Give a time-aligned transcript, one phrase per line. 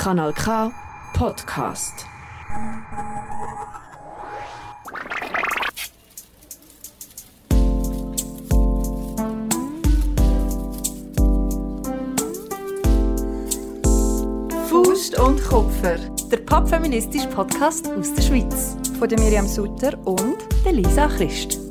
[0.00, 0.72] Kanal K
[1.12, 2.06] Podcast.
[14.70, 15.98] Faust und Kupfer,
[16.30, 18.78] der popfeministische Podcast aus der Schweiz.
[18.98, 21.69] Von Miriam Sutter und Lisa Christ.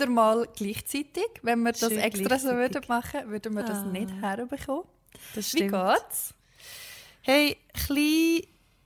[0.00, 1.26] Wieder mal gleichzeitig.
[1.42, 3.86] Wenn wir das Schön extra so würden machen, würden wir das Ah.
[3.86, 4.84] nicht herbekommen.
[5.34, 5.72] Das Wie stimmt.
[5.72, 6.34] geht's?
[7.22, 8.42] Hey, klein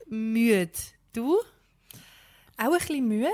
[0.06, 0.70] müde.
[1.12, 1.36] Du?
[2.56, 3.28] Auch ein bisschen müde.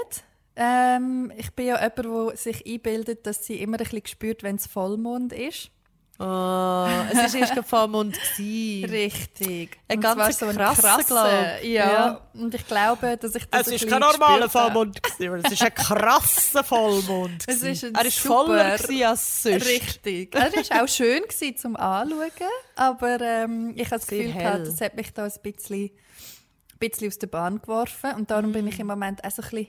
[0.57, 4.56] Ähm, ich bin ja jemand, der sich einbildet, dass sie immer ein bisschen spürt, wenn
[4.56, 5.70] es Vollmond ist.
[6.19, 7.55] Oh, es war erst
[8.15, 8.91] gewesen.
[8.91, 9.77] Richtig.
[9.87, 11.62] Ein ganz zwar krasser, glaub.
[11.62, 11.91] Ja.
[11.91, 12.20] Ja.
[12.33, 14.48] Und ich glaube, dass ich das Es bisschen kein normaler.
[14.48, 17.44] Vollmond, gewesen, es ist ein krasser Vollmond.
[17.47, 19.67] Es ist ein er war super- voller als sonst.
[19.67, 20.34] Richtig.
[20.34, 22.31] Er war auch schön gewesen zum Anschauen,
[22.77, 25.91] aber ähm, ich habe das Sehr Gefühl, gehabt, das hat mich da ein bisschen, ein
[26.78, 28.69] bisschen aus der Bahn geworfen und darum bin Mm.
[28.69, 29.69] ich im Moment auch so ein bisschen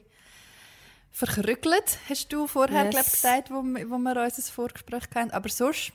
[1.12, 2.92] verkrügelt, hast du vorher Yes.
[2.92, 5.32] glaub, gesagt, wo, wir- wo wir unser Vorgespräch hatten.
[5.32, 5.92] Aber sonst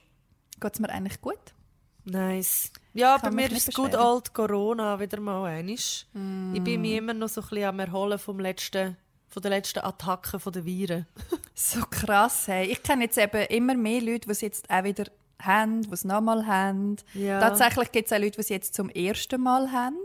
[0.63, 1.39] geht es mir eigentlich gut.
[2.05, 2.73] Nice.
[2.95, 4.07] Ja, bei mir ist good beschweren.
[4.07, 6.07] old Corona wieder mal einisch.
[6.55, 8.97] Ich bin mich immer noch so ein bisschen am Erholen vom letzten,
[9.29, 11.07] von der letzten Attacke von der Viren.
[11.55, 12.67] So krass, hey.
[12.67, 15.05] Ich kenne jetzt eben immer mehr Leute, die es jetzt auch wieder
[15.39, 16.97] haben, die es nochmal haben.
[17.13, 17.41] Ja.
[17.41, 19.99] Tatsächlich gibt es auch Leute, die es jetzt zum ersten Mal haben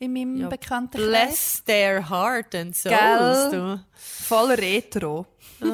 [0.00, 1.08] in meinem Ja, Bekanntenkreis.
[1.08, 3.50] Bless their heart and souls, Gell?
[3.52, 3.80] du.
[3.94, 5.26] Voll retro.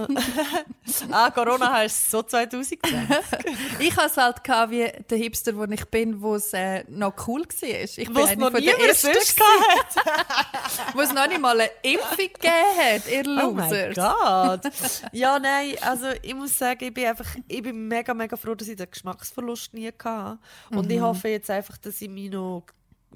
[1.13, 2.81] Ah, Corona heißt so 2020.
[3.79, 7.43] Ich hatte es halt wie der Hipster, wo ich bin, wo es äh, noch cool
[7.43, 7.69] war.
[7.69, 9.09] Ich Wo es noch von der niemand ersten,
[10.95, 13.95] wo es noch nicht mal eine Impfung gegeben hat, ihr Oh mein Losers.
[13.95, 14.73] Gott.
[15.13, 18.67] Ja, nein, also ich muss sagen, ich bin einfach, ich bin mega, mega froh, dass
[18.69, 20.39] ich den Geschmacksverlust nie hatte.
[20.71, 20.91] Und Mhm.
[20.91, 22.65] ich hoffe jetzt einfach, dass ich mich noch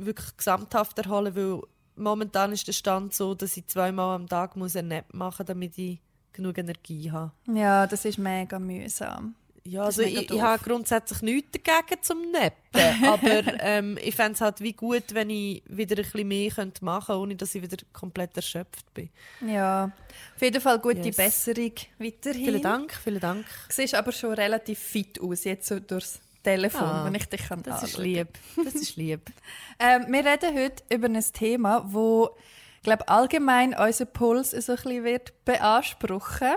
[0.05, 1.61] wirklich gesamthaft erhole, weil
[1.97, 5.47] momentan ist der Stand so, dass ich zweimal am Tag muss eine Nap machen muss,
[5.47, 5.99] damit ich
[6.33, 7.33] genug Energie habe.
[7.53, 9.35] ja, das ist mega mühsam.
[9.63, 14.33] Ja, Das also ich, ich habe grundsätzlich nichts dagegen zum Nappen, aber ähm, ich fände
[14.33, 17.55] es halt wie gut, wenn ich wieder ein bisschen mehr könnte machen könnte, ohne dass
[17.55, 19.11] ich wieder komplett erschöpft bin.
[19.47, 19.93] Ja,
[20.35, 21.17] auf jeden Fall gute Yes.
[21.17, 22.45] Besserung weiterhin.
[22.45, 23.45] Vielen Dank, vielen Dank.
[23.69, 27.47] Du siehst aber schon relativ fit aus, jetzt so durchs Telefon, Ah, wenn ich dich
[27.49, 28.05] kann Das ist anschauen.
[28.05, 28.29] lieb.
[28.57, 29.21] Das ist lieb.
[29.79, 32.37] Ähm, wir reden heute über ein Thema, wo
[32.83, 36.55] glaube allgemein unseren Puls so ein bisschen wird beanspruchen.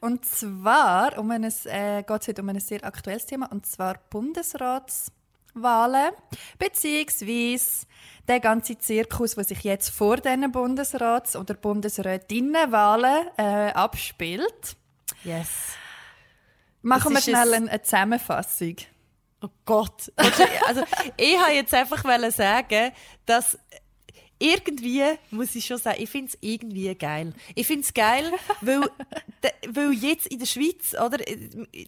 [0.00, 3.94] Und zwar um ein, äh, geht es heute um ein sehr aktuelles Thema, und zwar
[4.10, 6.10] Bundesratswahlen,
[6.58, 7.86] beziehungsweise
[8.28, 14.76] der ganze Zirkus, der sich jetzt vor diesen Bundesrats- oder Bundesrätinnenwahlen äh, abspielt.
[15.24, 15.48] Yes.
[16.86, 18.76] Machen wir schnell ein- eine, Zusammenfassung.
[19.42, 20.12] Oh Gott.
[20.16, 20.82] Also,
[21.16, 22.92] ich wollte jetzt einfach sagen,
[23.26, 23.58] dass
[24.38, 27.32] irgendwie, muss ich schon sagen, ich finde es irgendwie geil.
[27.54, 28.30] Ich finde es geil,
[28.60, 28.82] weil,
[29.68, 31.18] weil jetzt in der Schweiz, oder,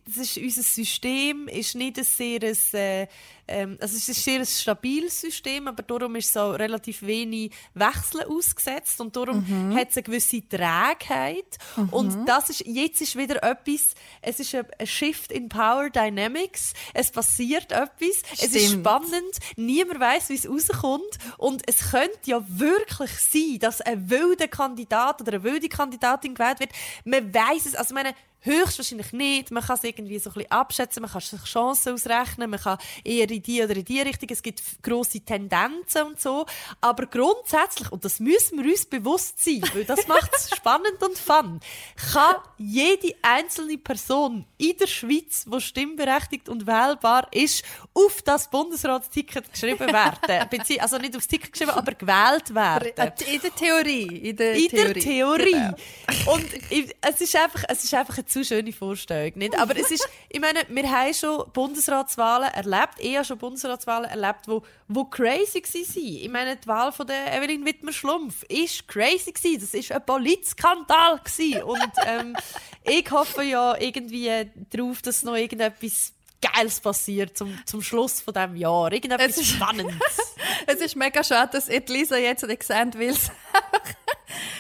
[0.07, 2.43] das ist unser System, ist nicht ein sehr,
[2.73, 3.07] äh,
[3.49, 8.25] ähm, also es ist ein sehr stabiles System, aber darum ist so relativ wenig Wechsel
[8.25, 9.45] ausgesetzt und darum
[9.75, 11.59] hat es eine gewisse Trägheit.
[11.91, 17.11] Und das ist, jetzt ist wieder etwas, es ist ein, Shift in Power Dynamics, es
[17.11, 18.87] passiert etwas, es ist Stimmt.
[18.87, 21.19] spannend, niemand weiß, wie es rauskommt.
[21.39, 26.61] Und es könnte ja wirklich sein, dass ein wilder Kandidat oder eine wilde Kandidatin gewählt
[26.61, 26.71] wird.
[27.05, 29.51] Man weiß es, also meine, höchstwahrscheinlich nicht.
[29.51, 32.79] Man kann es irgendwie so ein bisschen abschätzen, man kann sich Chancen ausrechnen, man kann
[33.05, 36.47] eher in die oder in die Richtung, es gibt grosse Tendenzen und so,
[36.81, 41.19] aber grundsätzlich, und das müssen wir uns bewusst sein, weil das macht es spannend und
[41.19, 41.61] fun,
[42.13, 49.53] kann jede einzelne Person in der Schweiz, die stimmberechtigt und wählbar ist, auf das Bundesratsticket
[49.53, 50.19] geschrieben werden.
[50.81, 52.93] Also nicht aufs Ticket geschrieben, aber gewählt werden.
[53.27, 54.29] In der Theorie.
[54.29, 54.93] In der In Theorie.
[54.93, 55.51] der Theorie.
[56.07, 56.35] Genau.
[56.35, 56.47] Und
[57.01, 59.33] es, ist einfach, es ist einfach eine zu schöne Vorstellung.
[59.37, 59.59] Nicht?
[59.59, 64.47] Aber es ist, ich meine, wir haben schon Bundesratswahlen erlebt, ich habe schon Bundesratswahlen erlebt,
[64.47, 66.23] wo, wo crazy waren.
[66.25, 69.61] Ich meine, die Wahl von der Evelyn Wittmer-Schlumpf ist crazy gewesen.
[69.61, 71.63] Das ist ein Politskandal gewesen.
[71.63, 72.37] Und ähm,
[72.85, 78.55] ich hoffe ja irgendwie darauf, dass noch irgendetwas Geiles passiert zum, zum Schluss von diesem
[78.57, 78.93] Jahr.
[78.93, 79.97] Irgendetwas Es ist- Spannendes.
[80.67, 83.17] Es ist mega schade, dass ihr Lisa jetzt nicht sehen will.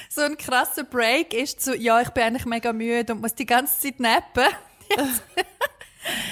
[0.09, 3.47] So ein krasser Break ist zu, ja, ich bin eigentlich mega müde und muss die
[3.47, 4.47] ganze Zeit nappen.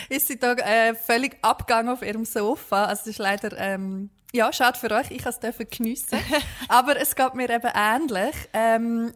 [0.08, 2.84] Ist sie da äh, völlig abgegangen auf ihrem Sofa.
[2.84, 6.18] Also es ist leider ähm, ja, schade für euch, ich durfte es geniessen.
[6.68, 8.34] Aber es geht mir eben ähnlich.
[8.52, 9.12] Ähm,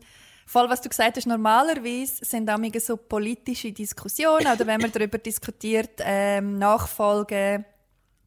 [0.51, 5.17] Voll, was du gesagt hast, normalerweise sind damals so politische Diskussionen oder wenn man darüber
[5.17, 7.65] diskutiert, ähm, Nachfolge,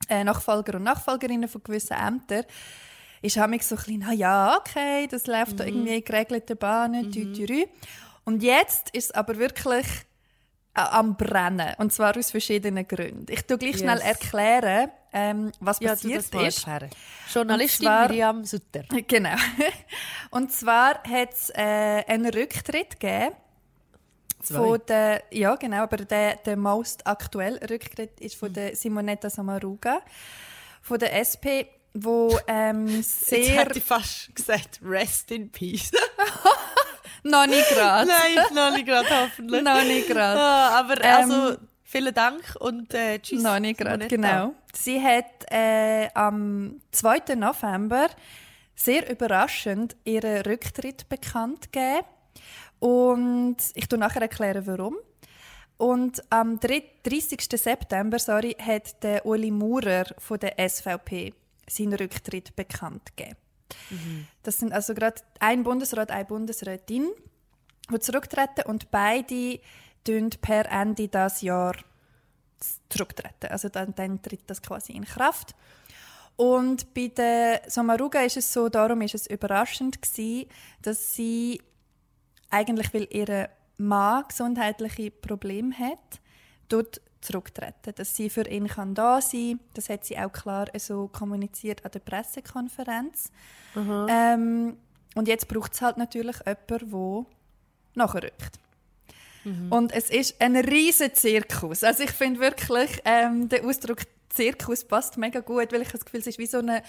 [0.07, 2.45] äh, Nachfolger und Nachfolgerinnen von gewissen Ämtern,
[3.23, 7.09] ist damals so ein bisschen, na ja, okay, das läuft da irgendwie in geregelten Bahnen,
[7.09, 7.65] mhm.
[8.25, 9.85] Und jetzt ist es aber wirklich
[10.75, 11.73] äh, am Brennen.
[11.77, 13.25] Und zwar aus verschiedenen Gründen.
[13.29, 13.81] Ich tue gleich yes.
[13.81, 16.67] schnell erklären, ähm, was ja, passiert ist.
[16.67, 16.89] Erklären.
[17.33, 18.83] Journalistin zwar, Miriam Sutter.
[19.07, 19.35] Genau.
[20.29, 23.35] Und zwar hat es äh, einen Rücktritt gegeben.
[24.41, 24.57] Zwei.
[24.57, 28.53] Von der, ja, genau, aber der, der most aktuelle Rücktritt ist von mhm.
[28.53, 30.01] der Simonetta Samaruga
[30.83, 33.39] von der SP, wo ähm, sehr...
[33.39, 35.91] Jetzt hätte ich fast gesagt, rest in peace.
[37.23, 38.09] noch nicht gerade.
[38.09, 39.63] Nein, noch nicht gerade, hoffentlich.
[39.63, 40.39] noch nicht gerade.
[40.39, 43.41] Ah, aber ähm, also, vielen Dank und äh, tschüss.
[43.41, 44.53] Noch nicht gerade, genau.
[44.73, 47.35] Sie hat äh, am 2.
[47.35, 48.09] November
[48.75, 52.07] sehr überraschend ihren Rücktritt bekannt gegeben.
[52.79, 54.97] Und ich tu nachher erklären, warum.
[55.77, 57.47] Und am 30.
[57.49, 61.33] September sorry, hat der Uli Maurer von der SVP
[61.67, 63.37] seinen Rücktritt bekannt gegeben.
[63.89, 64.27] Mhm.
[64.43, 67.09] Das sind also gerade ein Bundesrat, eine Bundesrätin,
[67.91, 69.59] die zurücktreten und beide
[70.41, 71.75] per Ende des Jahr
[72.89, 73.47] zurücktreten.
[73.49, 75.55] Also dann, dann tritt das quasi in Kraft.
[76.35, 80.49] Und bei der Samaruga ist es so, darum ist es überraschend gewesen,
[80.81, 81.61] dass sie
[82.49, 86.21] eigentlich, weil ihr Mann gesundheitliche Probleme hat,
[86.69, 89.59] dort zurücktreten, dass sie für ihn kann da sein.
[89.73, 93.31] Das hat sie auch klar so kommuniziert an der Pressekonferenz.
[94.09, 94.77] Ähm,
[95.15, 97.25] und jetzt braucht es halt natürlich jemanden, der
[97.95, 98.59] nachrückt.
[99.43, 99.71] Mhm.
[99.71, 101.83] Und es ist ein riesen Zirkus.
[101.83, 103.99] Also ich finde wirklich, ähm, der Ausdruck
[104.29, 106.81] Zirkus passt mega gut, weil ich das Gefühl, es ist wie so eine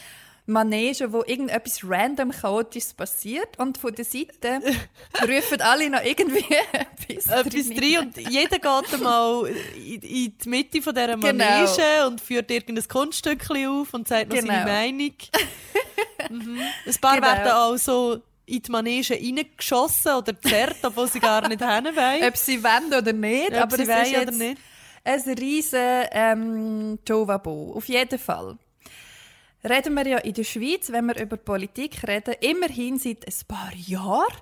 [0.46, 4.61] Manege, wo irgendetwas random chaotisches passiert und von der Seite
[5.23, 9.46] rufen alle noch irgendwie etwas, etwas drin und jeder geht mal
[9.76, 11.26] in, in die Mitte von dieser genau.
[11.26, 12.06] Manege genau.
[12.08, 14.52] und führt irgendein Kunststück auf und sagt noch genau.
[14.52, 15.14] seine Meinung.
[16.31, 16.61] mhm.
[16.87, 17.26] Ein paar genau.
[17.26, 22.29] werden auch so in die Manege reingeschossen oder zerrt, obwohl sie gar nicht hin wollen.
[22.29, 24.61] Ob sie wollen oder nicht, Ob aber sie es ist jetzt oder nicht.
[25.05, 27.73] ein riesen ähm, Tovabo.
[27.75, 28.58] Auf jeden Fall.
[29.69, 33.72] Reden wir ja in der Schweiz, wenn wir über Politik reden, immerhin seit ein paar
[33.75, 34.37] Jahren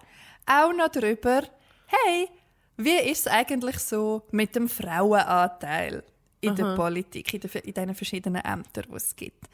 [0.47, 1.43] auch noch darüber,
[1.87, 2.29] hey,
[2.77, 6.03] wie ist es eigentlich so mit dem Frauenanteil
[6.41, 6.57] in Aha.
[6.57, 9.45] der Politik, in, der, in diesen verschiedenen Ämtern, die es gibt.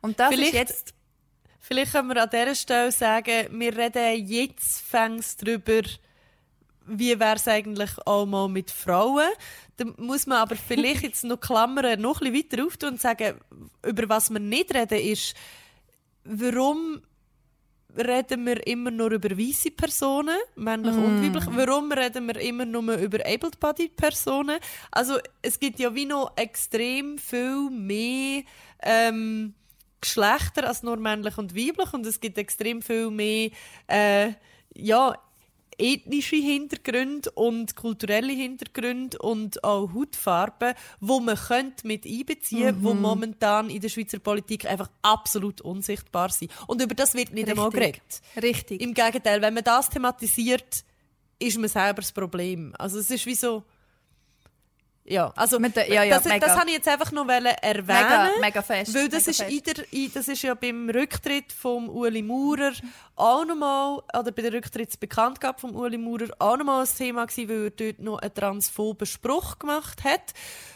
[0.00, 0.94] Und das Vielleicht ist jetzt
[1.60, 5.82] Vielleicht können wir an dieser Stelle sagen, wir reden jetzt fängst darüber,
[6.88, 9.28] wie wäre es eigentlich auch mal mit Frauen.
[9.76, 13.38] Da muss man aber vielleicht jetzt noch Klammern noch ein bisschen weiter auftun und sagen,
[13.86, 15.34] über was wir nicht reden, ist,
[16.24, 17.00] warum
[17.96, 21.04] reden wir immer nur über weiße Personen, männlich mm.
[21.04, 21.44] und weiblich?
[21.56, 24.58] Warum reden wir immer nur über able-bodied Personen?
[24.90, 28.42] Also es gibt ja wie noch extrem viel mehr
[28.82, 29.54] ähm,
[30.00, 33.50] Geschlechter als nur männlich und weiblich und es gibt extrem viel mehr
[33.88, 34.32] äh,
[34.74, 35.16] ja,
[35.78, 42.84] ethnische Hintergründe und kulturelle Hintergründe und auch Hautfarben, wo man könnte mit einbeziehen, mhm.
[42.84, 46.50] wo momentan in der Schweizer Politik einfach absolut unsichtbar sind.
[46.66, 47.50] Und über das wird nicht Richtig.
[47.50, 48.22] einmal geredet.
[48.42, 48.80] Richtig.
[48.80, 50.84] Im Gegenteil, wenn man das thematisiert,
[51.38, 52.74] ist man selber das Problem.
[52.78, 53.62] Also es ist wie so
[55.10, 57.86] ja, also Mit der, ja, ja, das, das habe ich jetzt einfach noch erwähnen.
[57.86, 58.94] Mega, mega fest.
[58.94, 59.66] Weil das, ist, fest.
[59.66, 62.72] Der, das ist ja beim Rücktritt von Uli Maurer
[63.16, 67.64] auch nochmal, oder bei der Rücktrittsbekanntgabe von Uli Maurer auch nochmal ein Thema gewesen, weil
[67.64, 70.34] er dort noch einen transphoben Spruch gemacht hat,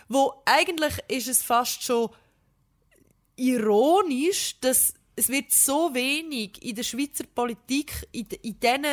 [0.08, 2.08] wo eigentlich ist es fast schon
[3.36, 8.86] ironisch, dass es wird so wenig in der Schweizer Politik, in, in diesen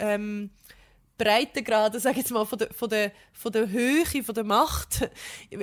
[0.00, 0.50] ähm,
[1.20, 5.10] Breitengrade, sage jetzt mal, von der, von, der, von der Höhe, von der Macht,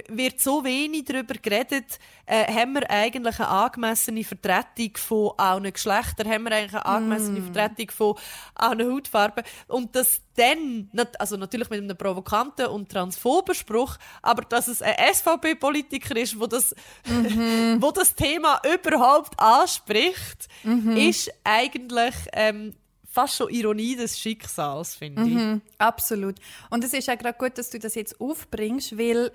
[0.07, 6.29] wird so wenig darüber geredet, äh, haben wir eigentlich eine angemessene Vertretung von allen Geschlechtern,
[6.29, 7.53] haben wir eigentlich eine angemessene mm.
[7.53, 8.15] Vertretung von
[8.53, 9.43] allen Hautfarben.
[9.67, 14.95] Und dass dann, also natürlich mit einem provokanten und transphoben Spruch, aber dass es ein
[15.11, 22.73] SVP-Politiker ist, wo das, mm wo das Thema überhaupt anspricht, mm ist eigentlich ähm,
[23.17, 25.33] fast schon Ironie des Schicksals, finde ich.
[25.33, 26.35] Mhm, absolut.
[26.69, 29.31] Und es ist auch gerade gut, dass du das jetzt aufbringst, weil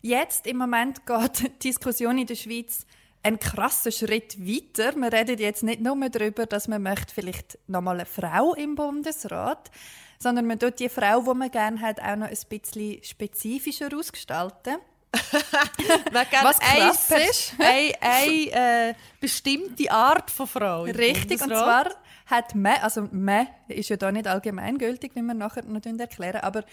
[0.00, 2.86] jetzt im Moment geht die Diskussion in der Schweiz
[3.22, 4.96] einen krassen Schritt weiter.
[4.96, 9.70] Wir reden jetzt nicht nur darüber, dass man möchte vielleicht nochmal eine Frau im Bundesrat,
[10.18, 14.76] sondern man tut die Frau, die man gerne hat, auch noch ein bisschen spezifischer ausgestalten.
[16.12, 17.52] Man Was krass ist.
[17.58, 20.82] Eine, eine äh, bestimmte Art von Frau.
[20.82, 21.90] Richtig, und zwar
[22.26, 26.64] hat man, also man ist ja da nicht allgemeingültig, wie wir nachher noch erklären, aber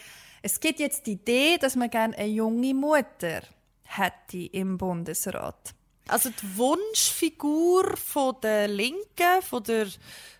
[0.41, 3.41] es gibt jetzt die Idee, dass man gerne eine junge Mutter
[3.83, 5.73] hätte im Bundesrat.
[6.07, 9.87] Also die Wunschfigur von der Linken, von der,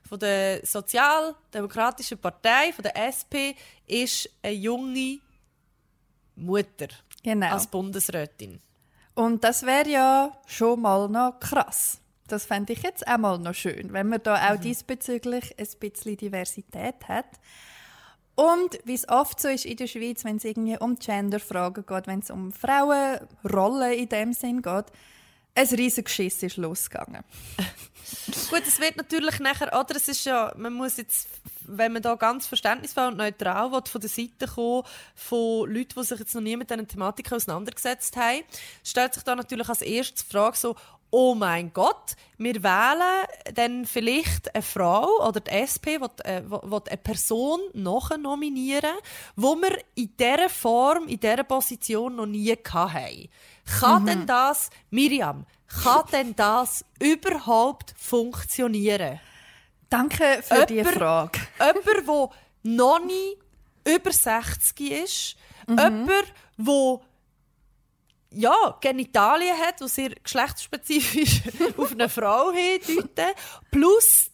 [0.08, 3.56] von der Sozialdemokratischen Partei, von der SP,
[3.88, 5.20] ist eine junge
[6.36, 6.88] Mutter
[7.24, 7.52] Genau.
[7.54, 8.60] als Bundesrätin.
[9.16, 12.02] Und das wäre ja schon mal noch krass.
[12.28, 16.18] Das fände ich jetzt auch mal noch schön, wenn man da auch diesbezüglich ein bisschen
[16.18, 17.26] Diversität hat.
[18.36, 22.08] Und wie es oft so ist in der Schweiz, wenn es irgendwie um Genderfragen geht,
[22.08, 24.86] wenn es um Frauenrollen in dem Sinn geht,
[25.56, 27.24] ein riesiges Geschiss ist losgegangen.
[28.50, 31.28] Gut, es wird natürlich nachher, oder es ist ja, man muss jetzt,
[31.66, 34.84] wenn man da ganz verständnisvoll und neutral will, von der Seite kommen,
[35.16, 38.42] von Leuten, die sich jetzt noch nie mit diesen Thematiken auseinandergesetzt haben,
[38.84, 40.76] stellt sich da natürlich als erstes die Frage so,
[41.16, 46.60] oh mein Gott, wir wählen dann vielleicht eine Frau oder die SP will, äh, will
[46.64, 47.60] will eine Person
[48.18, 48.96] nominieren,
[49.36, 53.30] wo wir in dieser Form, in dieser Position noch nie hatten.
[53.80, 55.46] Kann denn das, Miriam,
[55.84, 59.20] kann denn das überhaupt funktionieren?
[59.90, 61.40] Danke für die Jemand- Frage.
[61.60, 62.30] Jemand, der
[62.64, 63.38] noch nie
[63.86, 65.36] über 60 ist,
[65.68, 67.00] jemand, der
[68.34, 71.42] ja, Genitalien hat, die sehr geschlechtsspezifisch
[71.78, 73.34] auf eine Frau hindeuten,
[73.72, 74.30] plus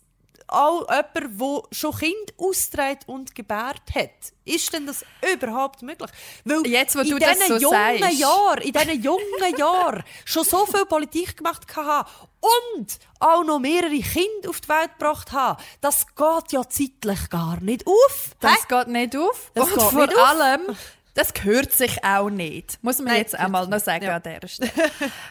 [0.52, 4.34] auch jemand, der schon Kind austrägt und gebärt hat.
[4.46, 6.10] Ist denn das überhaupt möglich?
[6.44, 8.20] Weil Jetzt, wo in du das diesen so jungen sagst.
[8.20, 12.10] Jahren, in diesen jungen Jahren schon so viel Politik gemacht hatte
[12.42, 17.62] und auch noch mehrere Kinder auf die Welt gebracht habe, das geht ja zeitlich gar
[17.62, 18.32] nicht auf.
[18.40, 18.58] Das Hä?
[18.70, 19.52] geht nicht auf.
[19.54, 20.78] Das und geht vor nicht auf.
[21.14, 22.82] Das gehört sich auch nicht.
[22.84, 24.16] Muss man Nein, jetzt auch mal noch sagen Ja.
[24.18, 24.72] an dieser Stelle.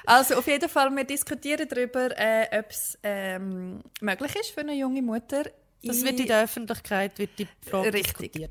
[0.06, 4.74] also auf jeden Fall, wir diskutieren darüber, äh, ob es ähm, möglich ist für eine
[4.74, 5.44] junge Mutter.
[5.82, 8.32] Das wird in der Öffentlichkeit wird die Frage Richtig.
[8.32, 8.50] diskutiert.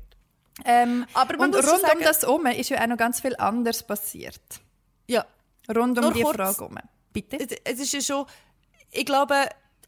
[0.64, 3.20] ähm, Aber man und muss rund sagen- um das herum ist ja auch noch ganz
[3.20, 4.40] viel anderes passiert.
[5.06, 5.24] Ja.
[5.68, 6.36] Rund um Nur die kurz.
[6.36, 6.78] Frage herum.
[7.12, 7.36] Bitte?
[7.38, 8.26] Es, es ist ja schon,
[8.90, 9.34] ich glaube,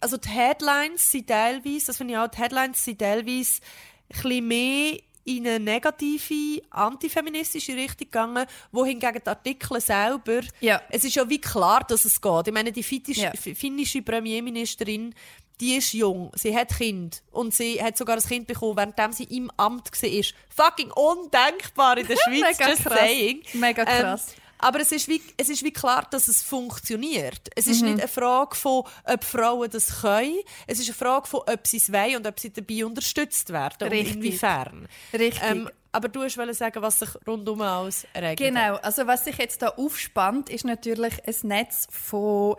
[0.00, 4.48] also die Headlines sind teilweise, das finde ich auch, die Headlines sind teilweise ein bisschen
[4.48, 10.80] mehr in eine negative, antifeministische Richtung gegangen, wohingegen die Artikel selber, Ja.
[10.90, 12.46] es ist ja wie klar, dass es geht.
[12.48, 13.32] Ich meine, die finnisch, Ja.
[13.32, 15.14] finnische Premierministerin,
[15.60, 19.24] die ist jung, sie hat Kind und sie hat sogar ein Kind bekommen, während sie
[19.24, 20.24] im Amt war.
[20.70, 22.98] Fucking undenkbar in der Schweiz, Mega just krass.
[22.98, 23.42] saying.
[23.54, 24.28] Mega krass.
[24.32, 27.48] Ähm, aber es ist, wie, es ist wie klar, dass es funktioniert.
[27.56, 27.88] Es ist Mhm.
[27.92, 30.38] nicht eine Frage von, ob Frauen das können.
[30.66, 33.88] Es ist eine Frage von, ob sie es wollen und ob sie dabei unterstützt werden.
[33.88, 34.16] Richtig.
[34.16, 34.88] Und inwiefern.
[35.12, 35.40] Richtig.
[35.42, 39.60] Ähm, aber du wolltest sagen, was sich rundum alles ereignet Genau, also was sich jetzt
[39.62, 42.54] da aufspannt, ist natürlich ein Netz von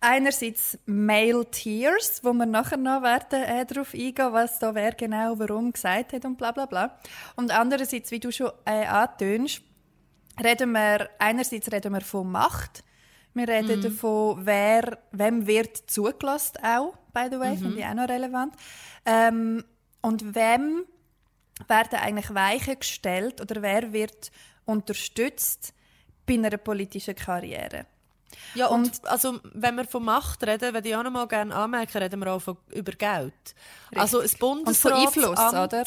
[0.00, 5.38] einerseits Male Tears, wo wir nachher noch werden äh, darauf eingehen, was da wer genau
[5.38, 6.98] warum gesagt hat und bla bla bla.
[7.36, 9.62] Und andererseits, wie du schon äh, antönst,
[10.42, 12.84] reden wir einerseits reden wir von Macht.
[13.34, 18.08] Wir reden davon, wer, wem wird zugelassen auch, by the way, finde ich auch noch
[18.08, 18.54] relevant.
[19.04, 19.64] Ähm,
[20.00, 20.84] und wem
[21.66, 24.30] werden eigentlich Weichen gestellt oder wer wird
[24.64, 25.72] unterstützt
[26.26, 27.86] bei einer politischen Karriere?
[28.54, 31.98] Ja, und, also, wenn wir von Macht reden, würde ich auch noch mal gerne anmerken,
[31.98, 33.32] reden wir auch von, über Geld.
[33.94, 35.84] Also, das Bundesrat, Einfluss, oder?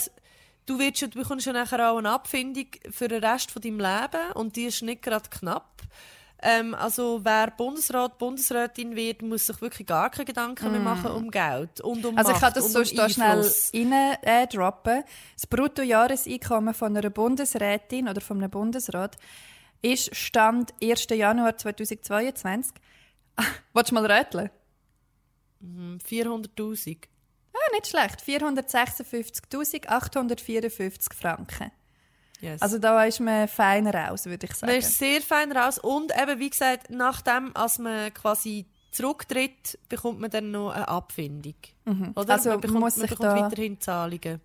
[0.65, 4.32] Du, wirst, du bekommst ja nachher auch eine Abfindung für den Rest von deinem Leben
[4.36, 5.82] und die ist nicht gerade knapp.
[6.44, 11.30] Ähm, also wer Bundesrat, Bundesrätin wird, muss sich wirklich gar keine Gedanken mehr machen um
[11.30, 13.41] Geld und um Also ich kann das sonst um schnell
[13.74, 15.03] rein äh, droppen.
[15.36, 19.18] Das Bruttojahreseinkommen von einer Bundesrätin oder von einem Bundesrat
[19.84, 21.08] ist Stand 1.
[21.12, 22.74] Januar 2022.
[23.74, 24.50] Willst du mal rätseln?
[25.63, 26.98] 400'000.
[27.53, 28.22] Ah, nicht schlecht.
[28.22, 31.72] 456.854 Franken.
[32.39, 32.62] Yes.
[32.62, 34.72] Also da ist man feiner aus, würde ich sagen.
[34.72, 40.20] Man ist sehr fein raus und eben, wie gesagt, nachdem, als man quasi zurücktritt, bekommt
[40.20, 41.53] man dann noch eine Abfindung.
[42.15, 42.34] Oder?
[42.34, 44.41] Also man bekommt, muss man sich bekommt da- weiterhin Zahlungen.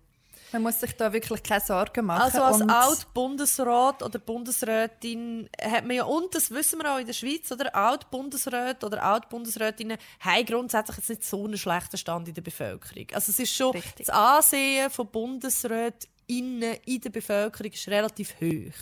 [0.53, 2.21] Man muss sich da wirklich keine Sorgen machen.
[2.21, 7.05] Also als und Alt-Bundesrat oder Bundesrätin hat man ja, und das wissen wir auch in
[7.05, 12.33] der Schweiz, oder Alt-Bundesräte oder Alt-Bundesrätinnen haben grundsätzlich jetzt nicht so einen schlechten Stand in
[12.33, 13.07] der Bevölkerung.
[13.13, 14.07] Also es ist schon, Richtig.
[14.07, 18.73] das Ansehen von Bundesrätinnen in der Bevölkerung ist relativ hoch.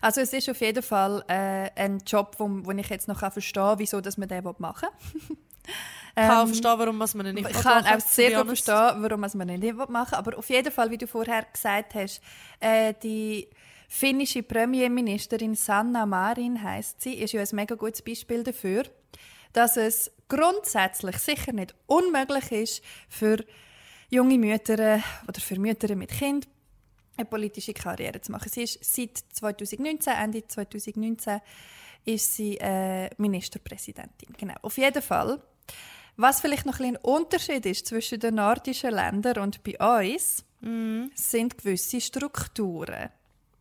[0.00, 3.62] Also es ist auf jeden Fall äh, ein Job, wo, wo ich jetzt noch verstehen
[3.62, 4.88] kann, wieso dass man den machen
[5.28, 5.36] will.
[6.16, 8.46] Ich kann auch verstehen, warum man ihn nicht Ich machen kann will, auch sehr gut
[8.46, 10.18] verstehen, warum man es nicht machen will.
[10.18, 12.20] Aber auf jeden Fall, wie du vorher gesagt hast,
[12.60, 13.48] äh, die
[13.88, 18.84] finnische Premierministerin Sanna Marin heißt sie, ist ja ein mega gutes Beispiel dafür,
[19.52, 23.44] dass es grundsätzlich sicher nicht unmöglich ist für
[24.08, 26.48] junge Mütter oder für Mütter mit Kind
[27.16, 28.48] eine politische Karriere zu machen.
[28.48, 31.40] Sie ist seit 2019, Ende 2019,
[32.04, 34.34] ist sie äh, Ministerpräsidentin.
[34.36, 34.54] Genau.
[34.62, 35.40] Auf jeden Fall.
[36.16, 41.06] Was vielleicht noch ein, ein Unterschied ist zwischen den nordischen Ländern und bei uns, mm.
[41.14, 43.10] sind gewisse Strukturen.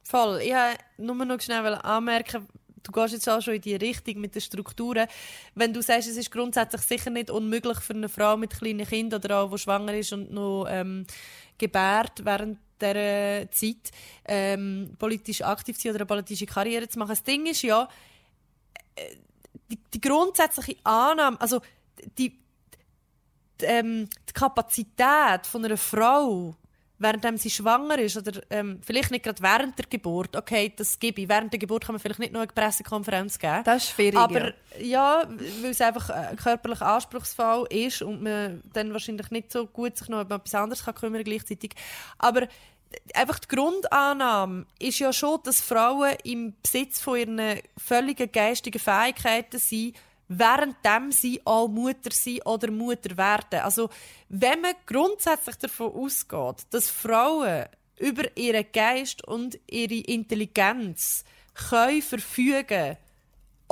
[0.04, 0.42] Voll.
[0.44, 2.48] Ich wollte nur noch schnell anmerken,
[2.84, 5.08] du gehst jetzt auch schon in die Richtung mit den Strukturen.
[5.56, 9.22] Wenn du sagst, es ist grundsätzlich sicher nicht unmöglich für eine Frau mit kleinen Kindern
[9.24, 11.08] oder auch, die schwanger ist und noch ähm,
[11.58, 13.92] gebärt während dieser Zeit,
[14.26, 17.10] ähm, politisch aktiv zu sein oder eine politische Karriere zu machen.
[17.10, 17.88] Das Ding ist ja,
[18.96, 19.16] äh,
[19.72, 21.62] die, die grundsätzliche Annahme, also
[22.18, 22.38] die,
[23.64, 26.56] die, ähm, die Kapazität von einer Frau,
[27.00, 31.22] während sie schwanger ist oder ähm, vielleicht nicht gerade während der Geburt, okay, das gebe
[31.22, 31.30] ich.
[31.30, 33.62] Während der Geburt kann man vielleicht nicht noch eine Pressekonferenz geben.
[33.66, 34.18] Das ist schwierig.
[34.18, 35.28] Aber ja,
[35.62, 40.08] weil es einfach ein körperlich anspruchsvoll ist und man dann wahrscheinlich nicht so gut sich
[40.10, 41.72] noch um etwas anderes kann kümmern gleichzeitig.
[42.18, 42.48] Aber
[43.14, 49.60] einfach die Grundannahme ist ja schon, dass Frauen im Besitz von ihren völligen geistigen Fähigkeiten
[49.60, 49.96] sind,
[50.28, 53.60] währenddem sie auch Mutter sind oder Mutter werden.
[53.62, 53.90] Also,
[54.30, 57.66] wenn man grundsätzlich davon ausgeht, dass Frauen
[58.00, 62.98] über ihren Geist und ihre Intelligenz können verfügen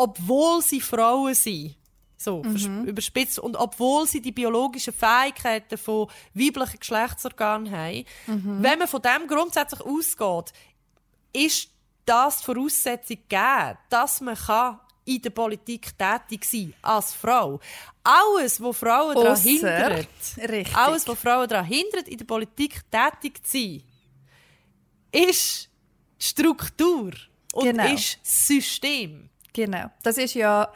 [0.01, 1.75] obwohl sie Frauen sind,
[2.17, 2.86] so mhm.
[2.86, 8.63] überspitzt, und obwohl sie die biologischen Fähigkeiten von weiblichen Geschlechtsorganen haben, mhm.
[8.63, 10.53] wenn man von dem grundsätzlich ausgeht,
[11.34, 11.70] ist
[12.05, 14.79] das die Voraussetzung gegeben, dass man kann
[15.15, 17.60] in der Politik tätig sein als Frau.
[18.03, 20.75] Alles, was Frauen daran hindert, richtig.
[20.75, 23.84] alles, was Frauen daran hindert, in der Politik tätig zu sein,
[25.12, 25.70] ist
[26.18, 27.12] Struktur
[27.53, 27.94] und genau.
[27.94, 29.30] ist System.
[29.53, 29.91] Genau.
[30.03, 30.72] Das ist ja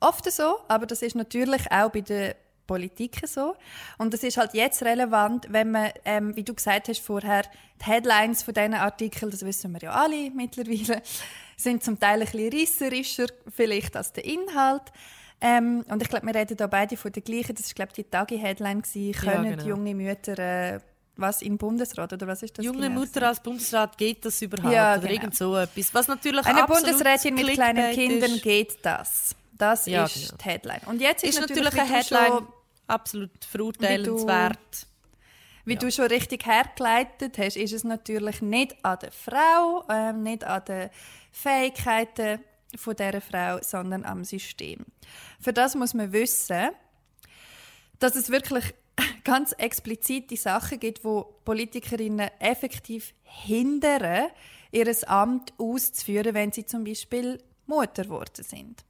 [0.00, 2.36] oft so, aber das ist natürlich auch bei der
[2.66, 3.54] Politik so.
[3.98, 7.42] Und das ist halt jetzt relevant, wenn man, ähm, wie du gesagt hast vorher,
[7.80, 11.02] die Headlines von diesen Artikeln, das wissen wir ja alle mittlerweile,
[11.56, 14.92] sind zum Teil ein bisschen reisserischer vielleicht als der Inhalt.
[15.40, 17.54] Ähm, und ich glaube, wir reden da beide von der gleichen.
[17.54, 18.82] Das war, glaube die Tagi-Headline.
[18.82, 19.64] Können ja, genau.
[19.64, 20.80] junge Mütter äh,
[21.16, 22.64] was im Bundesrat oder was ist das?
[22.64, 23.00] Junge genau?
[23.00, 25.12] Mutter als Bundesrat geht das überhaupt ja, oder genau.
[25.12, 25.94] irgend so etwas?
[25.94, 28.42] Was natürlich Eine Bundesrätin mit kleinen Kindern ist.
[28.42, 29.36] geht das.
[29.56, 30.36] Das ja, ist genau.
[30.38, 30.80] die Headline.
[30.86, 32.48] Und jetzt ist, ist natürlich, natürlich eine Headline schon,
[32.88, 34.58] absolut verurteilenswert.
[35.64, 35.90] Wie, du, wie ja.
[35.90, 40.64] du schon richtig hergeleitet hast, ist es natürlich nicht an der Frau, äh, nicht an
[40.64, 40.90] den
[41.34, 42.38] Fähigkeiten
[42.76, 44.86] von dieser Frau, sondern am System.
[45.40, 46.70] Für das muss man wissen,
[47.98, 48.72] dass es wirklich
[49.24, 54.28] ganz explizite Sachen gibt, wo Politikerinnen effektiv hindern,
[54.70, 58.84] ihr Amt auszuführen, wenn sie zum Beispiel Mutter geworden sind.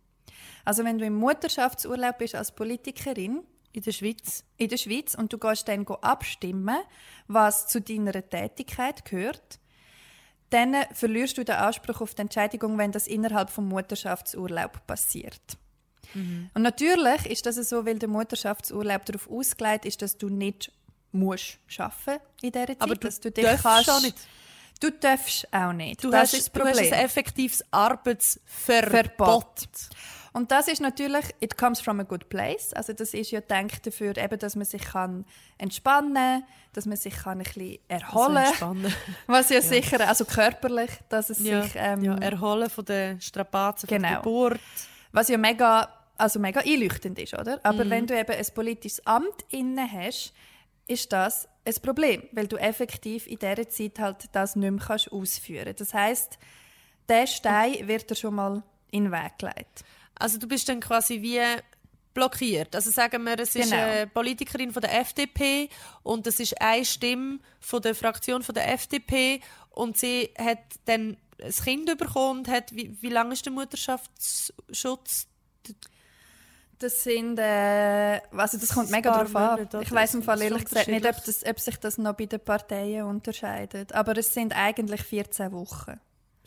[0.66, 5.33] Also wenn du im Mutterschaftsurlaub bist als Politikerin in der Schweiz, in der Schweiz und
[5.33, 6.78] du gehst dann abstimmen,
[7.26, 9.59] was zu deiner Tätigkeit gehört,
[10.54, 15.42] dann verlierst du den Anspruch auf die Entschädigung, wenn das innerhalb vom Mutterschaftsurlaub passiert.
[16.14, 16.48] Mhm.
[16.54, 20.70] Und natürlich ist das so, weil der Mutterschaftsurlaub darauf ausgelegt ist, dass du nicht
[21.10, 22.80] musst arbeiten in dieser Zeit.
[22.80, 24.16] Aber du, dass du dich kannst, auch nicht.
[24.80, 26.02] Du darfst auch nicht.
[26.02, 26.74] Du, das hast, ist das Problem.
[26.74, 28.90] du hast ein effektives Arbeitsverbot.
[28.90, 29.68] Verbot.
[30.35, 32.73] Und das ist natürlich, it comes from a good place.
[32.73, 35.25] Also das ist ja gedacht dafür, eben, dass man sich kann
[35.59, 38.75] entspannen kann, dass man sich kann ein bisschen erholen also
[39.29, 41.75] Was ja, ja, sicher, also körperlich, dass es ja, sich...
[41.77, 43.97] Ähm, ja, erholen von den Strapazen genau.
[43.97, 44.23] von der genau.
[44.23, 44.61] Geburt.
[45.12, 47.61] Was ja mega, also mega einleuchtend ist, oder?
[47.62, 47.90] Aber mhm.
[47.90, 50.33] wenn du eben ein politisches Amt inne hast,
[50.88, 55.64] ist das ein Problem, weil du effektiv in dieser Zeit halt das nicht mehr ausführen
[55.66, 55.81] kannst.
[55.81, 56.38] Das heisst,
[57.09, 59.85] der Stein wird dir schon mal in den Weg gelegt.
[60.16, 61.40] Also du bist dann quasi wie
[62.14, 62.74] blockiert.
[62.74, 63.66] Also sagen wir, es genau.
[63.66, 65.68] ist eine Politikerin von der FDP
[66.03, 71.16] und es ist eine Stimme von der Fraktion von der FDP und sie hat dann
[71.42, 75.27] ein Kind bekommen und hat, wie, wie lange ist der Mutterschaftsschutz?
[76.79, 79.68] Das sind, äh, also das kommt mega darauf an.
[79.81, 82.40] Ich weiß im Fall ehrlich gesagt nicht, ob, das, ob sich das noch bei den
[82.40, 83.92] Parteien unterscheidet.
[83.92, 86.00] Aber es sind eigentlich 14 Wochen.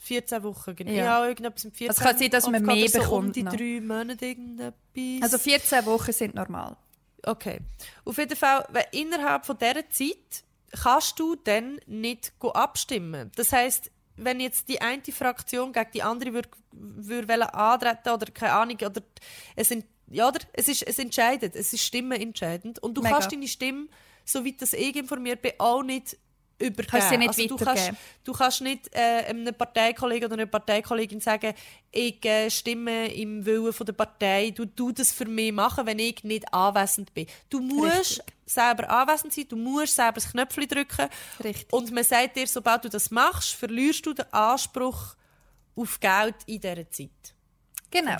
[0.07, 0.91] 14 Wochen, genau.
[0.91, 3.27] Ja, ja irgendetwas mit 14 Es kann sein, dass man mehr so bekommt.
[3.27, 4.73] Um die drei Monate irgendetwas.
[5.21, 6.77] Also 14 Wochen sind normal.
[7.23, 7.59] Okay.
[8.05, 10.43] Auf jeden Fall, innerhalb von dieser Zeit
[10.81, 13.31] kannst du dann nicht abstimmen.
[13.35, 18.53] Das heisst, wenn jetzt die eine Fraktion gegen die andere würde, würde antreten oder keine
[18.53, 19.01] Ahnung, oder
[19.55, 23.15] es, sind, ja, oder es, ist, es entscheidet, es ist stimmenentscheidend und du Mega.
[23.15, 23.87] kannst deine Stimme,
[24.25, 26.17] soweit das ich informiert bin, auch nicht
[26.59, 26.87] übergeben.
[26.89, 27.91] Kannst sie nicht also, du, kannst,
[28.23, 31.53] du kannst nicht äh, einem Parteikollegen oder einer Parteikollegin sagen,
[31.91, 35.99] ich äh, stimme im Willen von der Partei, du du das für mich machen, wenn
[35.99, 37.27] ich nicht anwesend bin.
[37.49, 38.25] Du musst Richtig.
[38.45, 41.09] selber anwesend sein, du musst selber das Knöpfchen drücken.
[41.43, 41.71] Richtig.
[41.71, 45.15] Und man sagt dir, sobald du das machst, verlierst du den Anspruch
[45.75, 47.09] auf Geld in dieser Zeit
[47.89, 48.17] Genau.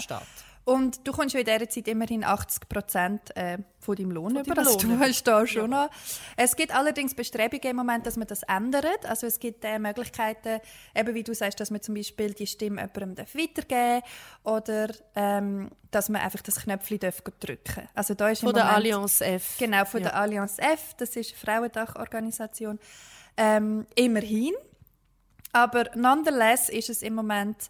[0.67, 4.53] Und du kommst ja in dieser Zeit immerhin 80 Prozent äh, von deinem Lohn über.
[4.53, 5.89] deinem Also Lohn du hast da schon noch.
[6.35, 9.05] Es gibt allerdings Bestrebungen im Moment, dass man das ändert.
[9.05, 10.59] Also es gibt äh, Möglichkeiten,
[10.93, 14.01] eben wie du sagst, dass man zum Beispiel die Stimme jemandem darf weitergeben
[14.43, 18.77] oder ähm, dass man einfach das Knöpfchen darf drücken Also da ist Von der Moment,
[18.77, 19.55] Allianz F.
[19.59, 20.09] Genau, von Ja.
[20.09, 22.77] der Allianz F, das ist eine Frauendachorganisation.
[23.37, 24.53] Ähm, immerhin.
[25.53, 27.69] Aber nonetheless ist es im Moment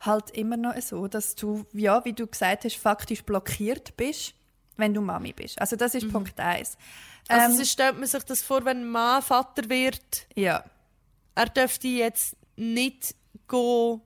[0.00, 4.34] halt immer noch so, dass du, ja, wie du gesagt hast, faktisch blockiert bist,
[4.76, 5.60] wenn du Mami bist.
[5.60, 6.76] Also das ist Punkt eins.
[7.28, 10.64] Also Ähm, so stellt man sich das vor, wenn ein Mann Vater wird, ja,
[11.34, 13.14] er dürfte jetzt nicht
[13.46, 14.00] go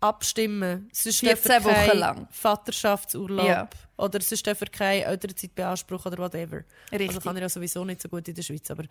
[0.00, 0.88] abstimmen.
[0.92, 2.28] Sonst 14 darf er Wochen lang.
[2.30, 3.46] Vaterschaftsurlaub.
[3.46, 3.68] Ja.
[3.96, 6.64] Oder sonst darf er Elternzeit beanspruchen oder whatever.
[6.90, 7.08] Richtig.
[7.08, 8.70] Also kann er ja sowieso nicht so gut in der Schweiz.
[8.70, 8.84] Aber,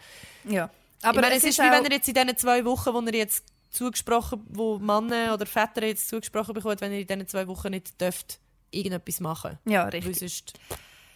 [0.45, 0.69] ja.
[1.01, 2.99] aber ich meine, es ist, wie auch- wenn er jetzt in diesen zwei Wochen, wo
[3.01, 7.47] er jetzt zugesprochen, wo Männer oder Väter jetzt zugesprochen bekommen, wenn er in diesen zwei
[7.47, 8.39] Wochen nicht dürft,
[8.71, 9.59] irgendetwas machen.
[9.65, 10.19] Ja, Weil richtig.
[10.19, 10.53] sonst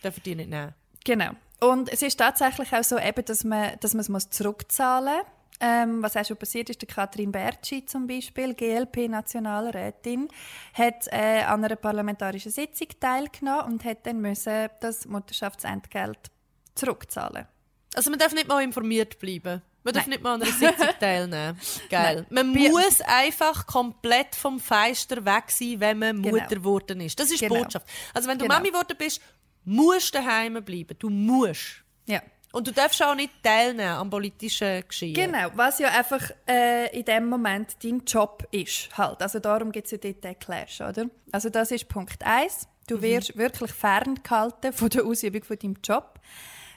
[0.04, 0.74] dürfen die nicht nehmen.
[1.04, 1.32] Genau.
[1.60, 5.26] Und es ist tatsächlich auch so, eben, dass man, dass man es muss zurückzahlen muss.
[5.60, 10.28] Ähm, was auch schon passiert ist, der Katrin Bertschi zum Beispiel, GLP-Nationalrätin,
[10.74, 16.30] hat äh, an einer parlamentarischen Sitzung teilgenommen und hat dann müssen das Mutterschaftsentgelt
[16.76, 17.48] zurückzahlen.
[17.96, 19.64] Also man darf nicht mal informiert bleiben.
[19.88, 20.10] Man darf Nein.
[20.10, 21.58] nicht mal an einer Sitzung teilnehmen.
[21.90, 22.26] Geil.
[22.30, 26.36] Man Bei- muss einfach komplett vom Feister weg sein, wenn man Genau.
[26.38, 27.18] Mutter geworden ist.
[27.18, 27.62] Das ist die Genau.
[27.62, 27.88] Botschaft.
[28.14, 28.56] Also wenn du Genau.
[28.56, 29.22] Mami geworden bist,
[29.64, 30.96] musst du daheim bleiben.
[31.00, 31.84] Du musst.
[32.06, 32.22] Ja.
[32.52, 35.14] Und du darfst auch nicht teilnehmen am politischen Geschehen.
[35.14, 38.90] Genau, was ja einfach äh, in dem Moment dein Job ist.
[38.98, 39.22] Halt.
[39.22, 41.06] Also darum gibt es ja dort den Clash, oder?
[41.32, 42.68] Also das ist Punkt eins.
[42.88, 46.20] Du wirst wirklich ferngehalten von der Ausübung von deinem Job.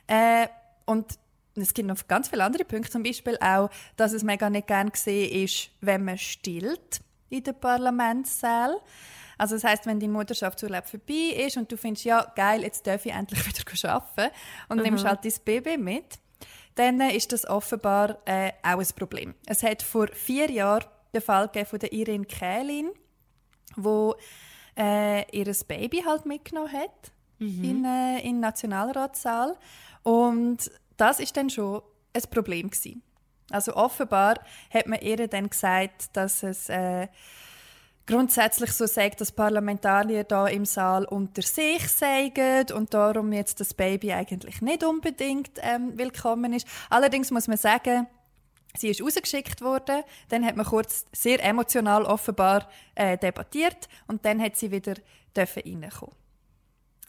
[0.06, 0.46] Äh,
[0.86, 1.06] und
[1.56, 4.90] es gibt noch ganz viele andere Punkte, zum Beispiel auch, dass es mega nicht gern
[4.90, 8.76] gesehen ist, wenn man stillt in den Parlamentssaal.
[9.38, 13.06] Also das heißt, wenn dein Mutterschaftsurlaub vorbei ist und du findest, ja geil, jetzt darf
[13.06, 14.34] ich endlich wieder arbeiten
[14.68, 16.18] und nimmst halt dein Baby mit,
[16.74, 19.34] dann ist das offenbar äh, auch ein Problem.
[19.46, 22.90] Es hat vor vier Jahren den Fall gegeben von der Irene Kählin,
[23.76, 24.14] wo
[24.78, 29.56] äh, ihr Baby halt mitgenommen hat in, äh, in den Nationalratssaal
[30.02, 31.82] und das ist dann schon
[32.12, 33.02] ein Problem gewesen.
[33.50, 34.36] Also offenbar
[34.72, 37.08] hat man ihr dann gesagt, dass es äh,
[38.06, 43.74] grundsätzlich so sagt, dass Parlamentarier da im Saal unter sich sagen und darum jetzt das
[43.74, 46.66] Baby eigentlich nicht unbedingt ähm, willkommen ist.
[46.90, 48.06] Allerdings muss man sagen,
[48.76, 54.40] sie ist rausgeschickt worden, dann hat man kurz sehr emotional offenbar äh, debattiert und dann
[54.40, 54.94] hat sie wieder
[55.36, 56.19] dürfen reinkommen.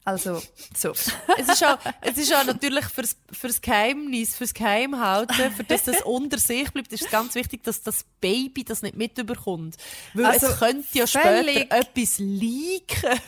[0.04, 0.42] Also
[0.76, 0.92] so.
[1.38, 6.02] Es ist auch, es ist auch natürlich fürs, fürs Geheimnis, fürs Geheimhalten, für das das
[6.02, 9.78] unter sich bleibt, ist es ganz wichtig, dass das Baby das nicht mitbekommt.
[10.16, 13.20] Weil Also, es könnte ja völlig- später etwas leaken.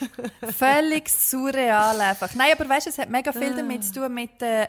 [0.57, 2.33] Völlig surreal einfach.
[2.33, 4.67] Nein, aber weißt du, es hat mega viel damit zu tun mit äh,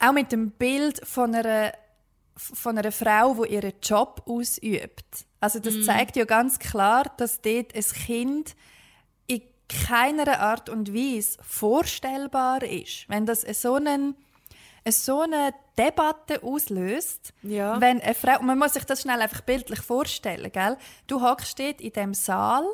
[0.00, 1.72] auch mit dem Bild von einer
[2.36, 5.04] von einer Frau, die ihren Job ausübt.
[5.40, 8.54] Also das zeigt ja ganz klar, dass dort ein Kind in
[9.86, 13.08] keiner Art und Weise vorstellbar ist.
[13.08, 14.14] Wenn das so einen
[14.88, 17.78] so eine Debatte auslöst, Ja.
[17.80, 20.76] wenn eine Frau, man muss sich das schnell einfach bildlich vorstellen, gell?
[21.06, 22.64] Du hockst dort in dem Saal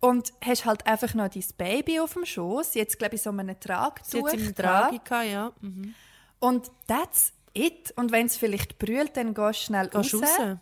[0.00, 3.48] und hast halt einfach noch dein Baby auf dem Schoß, jetzt glaube ich so einem
[3.48, 4.26] Sie Tragtuch.
[4.28, 4.82] hat im dran.
[4.82, 5.52] Tragi gehabt, ja.
[5.62, 5.94] Mhm.
[6.40, 7.92] Und that's it.
[7.96, 10.22] Und wenn es vielleicht brüllt, dann gehst du schnell Gehst raus.
[10.22, 10.58] raus.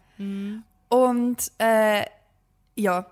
[0.88, 2.04] Und äh,
[2.76, 3.06] ja,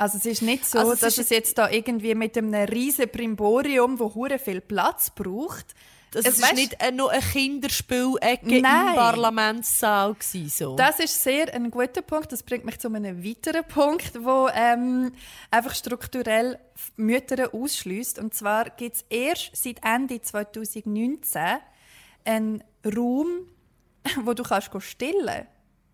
[0.00, 3.08] also es ist nicht so, Also es dass es jetzt da irgendwie mit einem riesen
[3.08, 5.74] Brimborium, wo hure viel Platz braucht.
[6.12, 10.14] Das Es- war nicht äh, nur eine Kinderspielecke im Parlamentssaal.
[10.14, 10.74] Gewesen, so.
[10.76, 12.32] Das ist sehr ein guter Punkt.
[12.32, 15.12] Das bringt mich zu einem weiteren Punkt, wo ähm,
[15.52, 16.58] einfach strukturell
[16.96, 18.18] Mütter ausschließt.
[18.18, 21.58] Und zwar gibt es erst seit Ende 2019
[22.24, 23.26] einen Raum,
[24.24, 25.46] wo du kannst stillen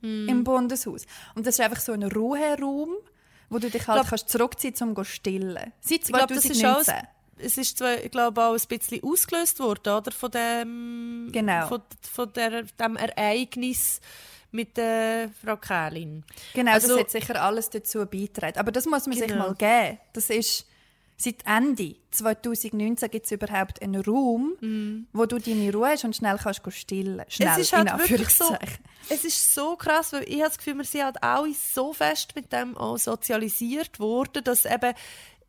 [0.03, 0.29] Hm.
[0.29, 1.07] im Bundeshaus.
[1.35, 2.90] Und das ist einfach so ein Ruheraum,
[3.50, 5.72] wo du dich halt glaub- kannst zurückziehen zum go stillen.
[5.80, 7.09] Seit ich glaube, das ist auch, 2019.
[7.38, 10.12] es ist zwar, ich glaube, auch ein bisschen ausgelöst worden, oder?
[10.12, 11.66] Von dem, Genau.
[11.68, 11.82] von,
[12.12, 14.00] von der, dem Ereignis
[14.52, 16.24] mit der Frau Kählin.
[16.54, 18.59] Genau, Also- das hat sicher alles dazu beitragen.
[18.59, 19.48] Aber das muss man sich Genau.
[19.48, 19.98] mal geben.
[20.12, 20.66] Das ist
[21.18, 24.52] Seit Ende 2019 gibt es überhaupt einen Raum,
[25.12, 27.22] wo du deine Ruhe hast und schnell kannst go stillen.
[27.29, 28.55] Schnell, es ist halt wirklich so,
[29.09, 32.35] es ist so krass, weil ich habe das Gefühl, wir sind halt alle so fest
[32.37, 34.92] mit dem auch sozialisiert worden, dass eben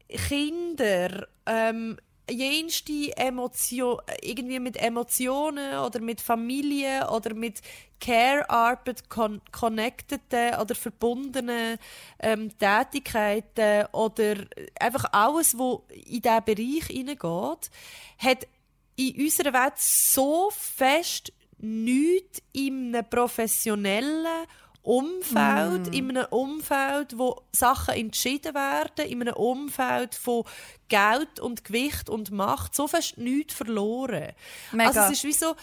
[0.08, 1.98] Kinder ähm,
[2.30, 7.62] jenste Emotion, irgendwie mit Emotionen oder mit Familie oder mit
[8.00, 11.78] Care-Arbeit con connecteden oder verbundenen
[12.20, 14.36] ähm, Tätigkeiten oder
[14.80, 17.72] einfach alles, was in diesen Bereich hineingeht,
[18.20, 18.48] hat
[18.96, 24.46] in unserer Welt so fest nichts in einem professionellen
[24.88, 30.46] Umfeld, in einem Umfeld, wo Sachen entschieden werden, in einem Umfeld von
[30.88, 34.32] Geld und Gewicht und Macht, so fest nichts verloren.
[34.72, 34.88] Mega.
[34.88, 35.56] Also es ist wie so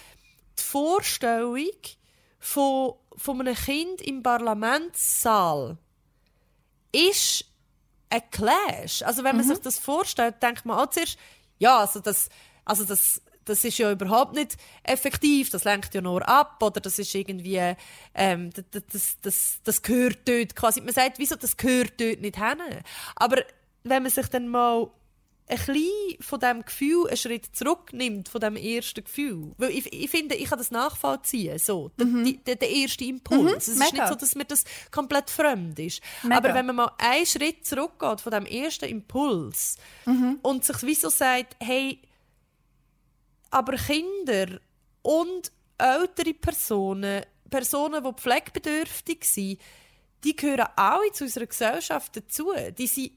[0.58, 1.70] die Vorstellung
[2.38, 5.78] von, von einem Kind im Parlamentssaal
[6.92, 7.46] ist
[8.10, 9.00] ein Clash.
[9.02, 11.18] Also wenn man sich das vorstellt, denkt man auch zuerst,
[11.58, 12.28] ja, also das,
[12.66, 16.98] also das, das ist ja überhaupt nicht effektiv, das lenkt ja nur ab oder das
[16.98, 17.74] ist irgendwie,
[18.14, 22.37] ähm, das, das, das, das gehört dort quasi, man sagt, wieso, das gehört dort nicht
[22.37, 22.59] hin.
[23.16, 23.42] Aber
[23.83, 24.88] wenn man sich dann mal
[25.46, 25.85] ein bisschen
[26.20, 29.52] von diesem Gefühl einen Schritt zurücknimmt, von diesem ersten Gefühl.
[29.59, 33.52] Weil ich, ich finde, ich kann das nachvollziehen, so, der, die, der, der erste Impuls.
[33.59, 33.85] es ist Mhm.
[33.92, 34.04] mega.
[34.04, 36.00] nicht so, dass mir das komplett fremd ist.
[36.22, 36.38] Mega.
[36.38, 39.76] Aber wenn man mal einen Schritt zurückgeht von diesem ersten Impuls
[40.07, 40.38] Mhm.
[40.40, 42.00] und sich wie so sagt, hey,
[43.54, 44.58] aber Kinder
[45.02, 49.60] und ältere Personen, Personen, die pflegebedürftig sind,
[50.24, 52.52] die gehören alle zu unserer Gesellschaft dazu.
[52.76, 53.12] Die sind,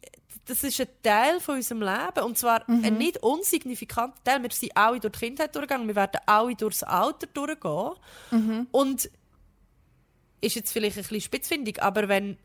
[0.45, 2.23] das ist ein Teil von unserem Leben.
[2.23, 4.43] Und zwar ein nicht unsignifikanter Teil.
[4.43, 7.93] Wir sind alle durch die Kindheit durchgegangen, wir werden alle durchs Alter durchgehen.
[8.71, 9.09] Und
[10.41, 12.37] ist jetzt vielleicht ein bisschen spitzfindig, aber wenn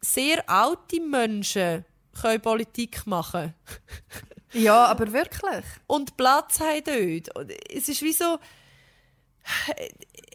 [0.00, 1.84] sehr alte Menschen
[2.20, 3.54] können Politik machen
[4.52, 5.64] Ja, aber wirklich.
[5.86, 7.36] und Platz haben dort.
[7.36, 8.38] Und es ist wie so.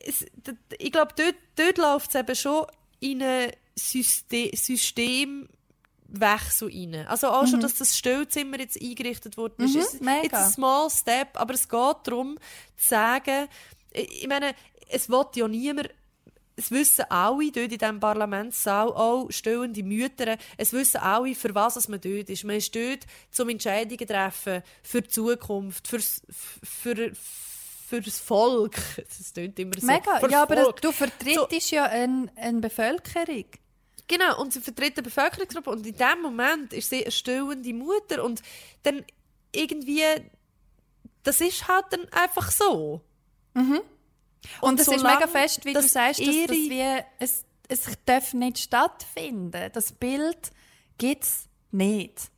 [0.06, 0.26] Es,
[0.78, 2.66] ich glaube, dort, dort läuft es eben schon
[3.00, 5.48] in einen System, Systemwechsel
[6.70, 7.08] rein.
[7.08, 9.74] Also auch schon, dass das Stellzimmer jetzt eingerichtet worden ist.
[9.76, 10.24] Mhm, Es- mega.
[10.26, 12.38] It's a small step, aber es geht darum,
[12.78, 13.48] zu sagen,
[13.92, 14.54] ich meine,
[14.90, 15.90] es will ja niemand
[16.56, 21.76] es wissen alle dort in diesem Parlamentssaal, auch stillende Mütter, es wissen alle, für was
[21.76, 22.44] es man dort ist.
[22.44, 23.06] Man ist dort,
[23.40, 27.12] um Entscheidungen zu treffen für die Zukunft, fürs, für,
[27.88, 28.76] für das Volk.
[28.98, 29.88] Das klingt immer so.
[29.88, 30.20] Mega.
[30.20, 33.46] Für Ja, aber das, du vertrittst ja eine, eine Bevölkerung.
[34.08, 38.24] Genau, und sie vertritt eine Bevölkerungsgruppe und in dem Moment ist sie eine stillende Mutter
[38.24, 38.42] und
[38.84, 39.06] dann
[39.54, 40.04] irgendwie,
[41.24, 43.02] das ist halt dann einfach so.
[44.62, 46.84] Und, es ist mega fest, wie du sagst, dass das wie,
[47.20, 49.70] es, es darf nicht stattfinden.
[49.74, 50.52] Das Bild
[50.98, 52.32] gibt es nicht.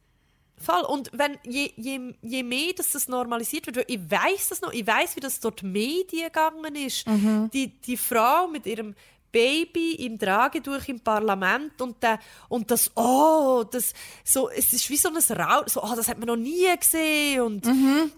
[0.58, 0.84] Voll.
[0.84, 4.72] Und wenn, je, je, je mehr dass das normalisiert wird, weil ich weiß das noch,
[4.72, 7.06] ich weiß, wie das dort die Medien gegangen ist.
[7.54, 8.96] Die, die Frau mit ihrem
[9.32, 13.91] Baby im Tragetuch im Parlament und, der, und das, oh, das,
[14.24, 17.41] so, es ist wie so ein Rau, so, oh, das hat man noch nie gesehen
[17.41, 17.68] und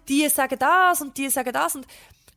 [0.08, 1.88] die sagen das und die sagen das und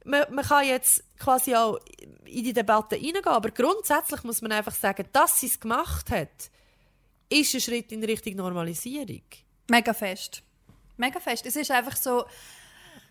[0.05, 1.79] man, man kann jetzt quasi auch
[2.25, 6.51] in die Debatte reingehen, aber grundsätzlich muss man einfach sagen, dass sie es gemacht hat,
[7.29, 9.23] ist ein Schritt in Richtung Normalisierung.
[9.69, 10.43] Mega fest.
[10.97, 11.47] Mega fest.
[11.47, 12.25] Es ist einfach so,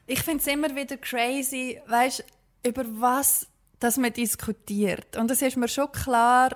[0.08, 2.26] ich finde es immer wieder crazy, weißt
[2.64, 3.48] über was
[3.80, 5.16] dass man diskutiert.
[5.18, 6.50] Und es ist mir schon klar,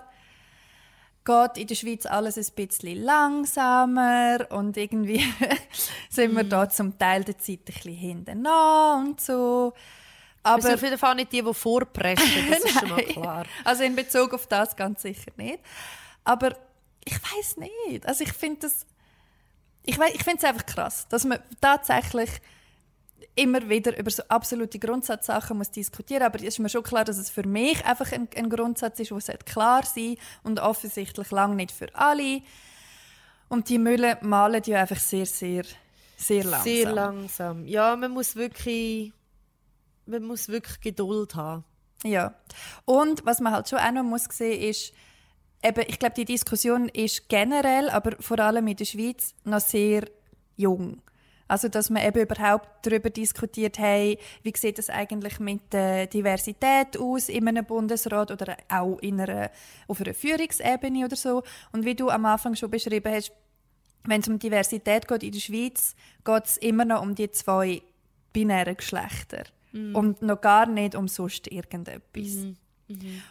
[1.25, 5.23] geht in der Schweiz alles ein bisschen langsamer und irgendwie
[6.09, 9.73] sind wir da zum Teil der Zeit ein bisschen hinten und so.
[10.43, 13.45] Wir sind Aber auf jeden Fall nicht die, die vorpreschen, das ist schon mal klar.
[13.63, 15.59] also in Bezug auf das ganz sicher nicht.
[16.23, 16.55] Aber
[17.05, 18.05] ich weiß nicht.
[18.05, 18.85] Also ich finde das,
[19.83, 22.29] ich, ich finde es einfach krass, dass man tatsächlich
[23.35, 26.23] immer wieder über so absolute Grundsatzsachen muss diskutieren.
[26.23, 29.11] Aber es ist mir schon klar, dass es für mich einfach ein, ein Grundsatz ist,
[29.27, 32.41] der klar sein und offensichtlich lang nicht für alle.
[33.49, 35.63] Und die Mülle malen ja einfach sehr, sehr,
[36.17, 36.63] sehr langsam.
[36.63, 37.67] Sehr langsam.
[37.67, 39.11] Ja, man muss wirklich,
[40.05, 41.63] man muss wirklich Geduld haben.
[42.03, 42.35] Ja.
[42.85, 44.93] Und was man halt schon auch noch muss sehen, ist,
[45.63, 50.03] eben, ich glaube, die Diskussion ist generell, aber vor allem in der Schweiz noch sehr
[50.55, 51.01] jung.
[51.47, 56.97] Also, dass man eben überhaupt darüber diskutiert, hey, wie sieht es eigentlich mit der Diversität
[56.97, 59.51] aus in einem Bundesrat oder auch in einer,
[59.87, 61.43] auf einer Führungsebene oder so.
[61.71, 63.31] Und wie du am Anfang schon beschrieben hast,
[64.05, 67.81] wenn es um Diversität geht in der Schweiz, geht es immer noch um die zwei
[68.31, 69.43] binären Geschlechter.
[69.95, 72.45] Und noch gar nicht um sonst irgendetwas.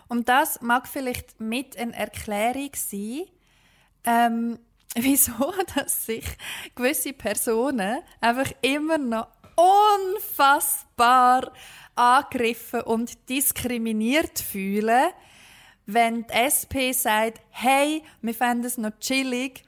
[0.08, 3.22] Und das mag vielleicht mit einer Erklärung sein,
[4.04, 4.58] ähm,
[4.94, 6.24] wieso dass sich
[6.74, 11.52] gewisse Personen einfach immer noch unfassbar
[11.94, 15.10] angegriffen und diskriminiert fühlen,
[15.86, 19.62] wenn die SP sagt, hey, wir fänden es noch chillig,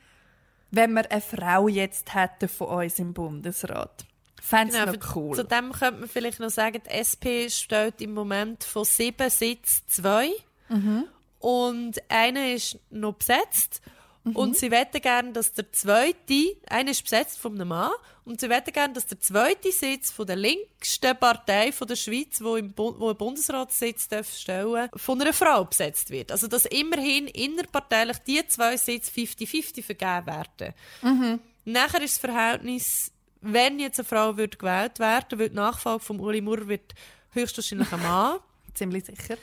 [0.70, 4.06] wenn wir eine Frau jetzt hätten von uns im Bundesrat.
[4.44, 5.36] Fände Genau, noch cool.
[5.36, 9.84] Zu dem könnte man vielleicht noch sagen, die SP steht im Moment von sieben Sitzen
[9.88, 10.32] zwei.
[10.68, 11.04] Mhm.
[11.38, 13.80] Und einer ist noch besetzt.
[14.22, 14.36] Mhm.
[14.36, 17.90] Und sie wette gerne, dass der zweite, einer ist besetzt von einem Mann,
[18.26, 22.42] und sie wette gerne, dass der zweite Sitz von der linksten Partei von der Schweiz,
[22.42, 26.30] wo im Bu wo Bundesratssitz darf stellen, von einer Frau besetzt wird.
[26.30, 30.74] Also dass immerhin innerparteilich die zwei Sitze 50-50 vergeben werden.
[31.00, 31.40] Mhm.
[31.64, 33.10] Nachher ist das Verhältnis,
[33.44, 36.94] wenn jetzt eine Frau wird gewählt werden, wird die Nachfolge von Uli Maurer wird
[37.32, 38.38] höchstwahrscheinlich ein Mann.
[38.74, 39.36] Ziemlich sicher.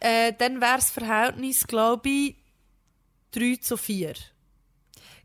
[0.00, 2.36] äh, dann wäre das Verhältnis, glaube ich,
[3.32, 4.14] 3 zu 4.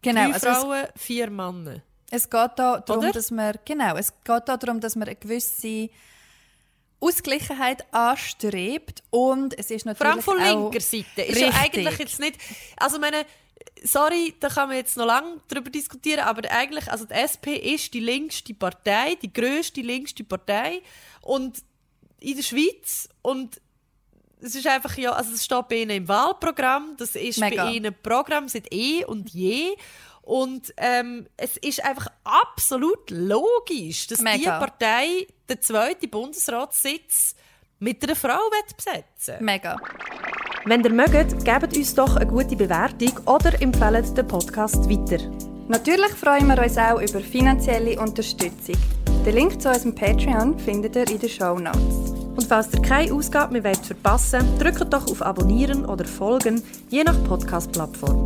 [0.02, 1.82] Genau, Drei also es, Frauen, vier Männer.
[2.10, 3.12] es geht da darum, Oder?
[3.12, 5.90] dass man genau, es geht da darum, dass man eine gewisse
[7.02, 11.22] Ausgleichheit anstrebt und es ist Vor allem natürlich von linker Seite.
[11.22, 12.38] Ist ja eigentlich jetzt nicht.
[12.78, 13.26] Also, meine,
[13.84, 17.94] sorry, da kann man jetzt noch lange darüber diskutieren, aber eigentlich, also die SP ist
[17.94, 20.82] die linkste Partei, die grösste linkste Partei
[21.22, 21.64] und
[22.20, 23.62] in der Schweiz und
[24.42, 27.66] es ist einfach ja, also es steht bei ihnen im Wahlprogramm, das ist Mega.
[27.66, 29.76] bei ihnen Programm seit eh und je
[30.22, 34.60] und ähm, es ist einfach absolut logisch, dass die Mega.
[34.60, 37.36] Partei den zweiten Bundesratssitz
[37.80, 38.40] mit einer Frau
[38.76, 39.78] besetzen mega.
[40.66, 45.24] Wenn ihr mögt, gebt uns doch eine gute Bewertung oder empfehlt den Podcast weiter.
[45.70, 48.76] Natürlich freuen wir uns auch über finanzielle Unterstützung.
[49.26, 52.12] Den Link zu unserem Patreon findet ihr in den Show Notes.
[52.36, 57.06] Und falls ihr keine Ausgabe mehr wollt verpassen drückt doch auf Abonnieren oder Folgen, je
[57.06, 58.20] nach Podcast-Plattform.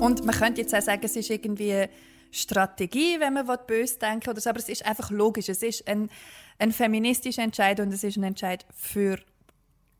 [0.00, 1.86] Und man könnte jetzt auch sagen, es ist irgendwie
[2.30, 5.48] Strategie, wenn man böse denken oder so, aber es ist einfach logisch.
[5.48, 6.10] Es ist ein,
[6.58, 9.18] ein feministischer Entscheid und es ist ein Entscheid für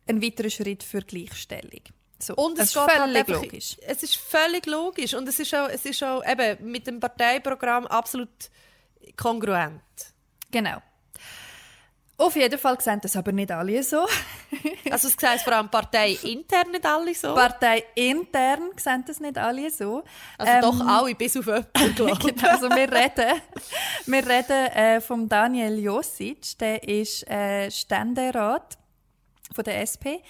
[0.07, 1.81] einen weiteren Schritt für Gleichstellung.
[2.19, 3.77] So, Und es es ist geht halt völlig einfach- logisch.
[3.81, 7.87] Es ist völlig logisch und es ist auch, es ist auch eben mit dem Parteiprogramm
[7.87, 8.29] absolut
[9.17, 9.83] kongruent.
[10.51, 10.79] Genau.
[12.19, 14.07] Auf jeden Fall sehen das aber nicht alle so.
[14.91, 17.35] Also es sehen vor allem Partei intern nicht alle so.
[17.35, 20.05] Partei intern sehen das nicht alle so.
[20.39, 22.19] also Ähm, doch alle, bis auf jemanden, glaube ich.
[22.37, 23.41] Genau, also wir reden,
[24.07, 28.77] wir reden äh, vom Daniel Josic, der ist äh, Ständerat
[29.55, 30.23] von der SP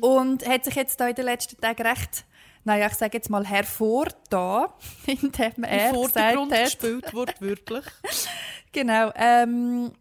[0.00, 2.24] und hat sich jetzt da in den letzten Tagen recht,
[2.64, 4.68] naja, ich sage jetzt mal hervorgetan,
[5.06, 7.84] indem Im er gesagt hat, gespielt wird, wirklich.
[8.72, 9.92] genau, ähm,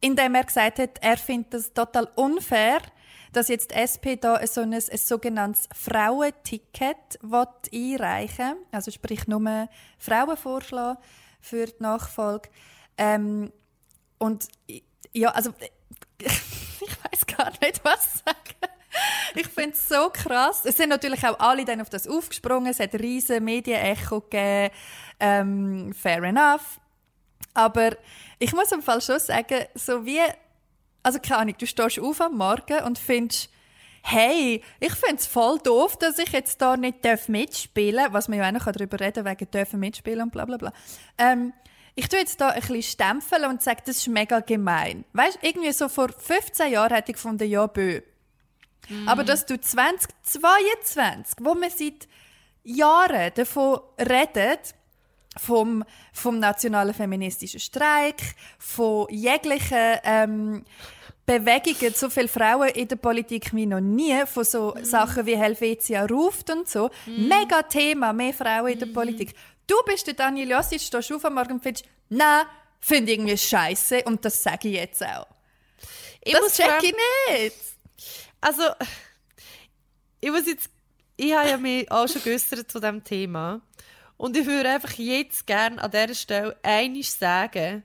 [0.00, 2.80] indem er gesagt hat, er findet das total unfair,
[3.32, 8.66] dass jetzt die SP da so ein, ein sogenanntes Frauenticket einreichen will.
[8.72, 10.98] Also sprich nur Frauen vorschlagen
[11.40, 12.48] für die Nachfolge.
[12.96, 13.52] Ähm,
[14.18, 14.48] und
[15.12, 15.52] ja, also
[16.86, 18.72] ich weiß gar nicht, was sagen.
[19.34, 20.62] Ich finde es so krass.
[20.64, 22.70] Es sind natürlich auch alle dann auf das aufgesprungen.
[22.70, 24.74] Es hat riesen Medienecho gegeben.
[25.20, 26.80] Ähm, fair enough.
[27.54, 27.96] Aber
[28.38, 30.20] ich muss im Fall schon sagen, so wie,
[31.02, 33.50] also keine Ahnung, du stehst auf am Morgen und findest,
[34.02, 38.38] hey, ich finde es voll doof, dass ich jetzt da nicht mitspielen darf, was man
[38.38, 40.72] ja auch noch darüber reden kann, wegen dürfen mitspielen und bla bla bla.
[41.18, 41.52] Ähm,
[41.96, 45.04] ich tue jetzt da ein bisschen stempeln und sage, das ist mega gemein.
[45.14, 48.02] Weißt irgendwie so vor 15 Jahren hätte ich gefunden, ja, bö.
[49.06, 52.06] Aber dass du 2022, wo man seit
[52.62, 54.74] Jahren davon redet,
[55.38, 58.20] vom, vom nationalen feministischen Streik,
[58.58, 60.64] von jeglichen ähm,
[61.26, 66.06] Bewegungen, so viele Frauen in der Politik wie noch nie, von so Sachen wie Helvetia
[66.06, 66.90] ruft und so.
[67.06, 69.34] Mega Thema, mehr Frauen in der Politik.
[69.66, 72.46] Du bist der Daniel Josic, stehst auf am Morgen und findest, nein,
[72.80, 75.26] finde ich irgendwie scheiße und das sage ich jetzt auch.
[76.22, 76.94] Ich das muss check ich
[77.30, 77.56] nicht.
[78.40, 78.62] Also,
[80.20, 80.70] ich muss jetzt,
[81.16, 83.60] ich habe ja mich auch schon geäussert zu diesem Thema.
[84.16, 87.84] Und ich würde einfach jetzt gerne an dieser Stelle einiges sagen.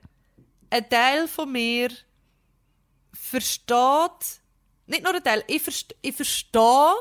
[0.70, 1.89] Ein Teil von mir
[3.13, 4.39] versteht,
[4.86, 6.94] nicht nur ein Teil, ich, verste, ich verstehe,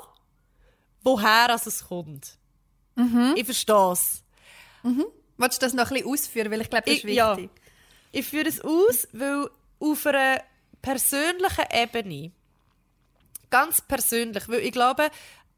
[1.02, 2.38] woher es kommt.
[3.36, 4.22] Ich verstehe es.
[4.82, 6.50] Willst du das noch ein bisschen ausführen?
[6.50, 7.36] Weil ich glaube, das ist Ich- ja.
[7.36, 7.50] wichtig.
[8.12, 10.42] Ich führe es aus, weil auf einer
[10.82, 12.32] persönlichen Ebene,
[13.50, 15.10] ganz persönlich, weil ich glaube,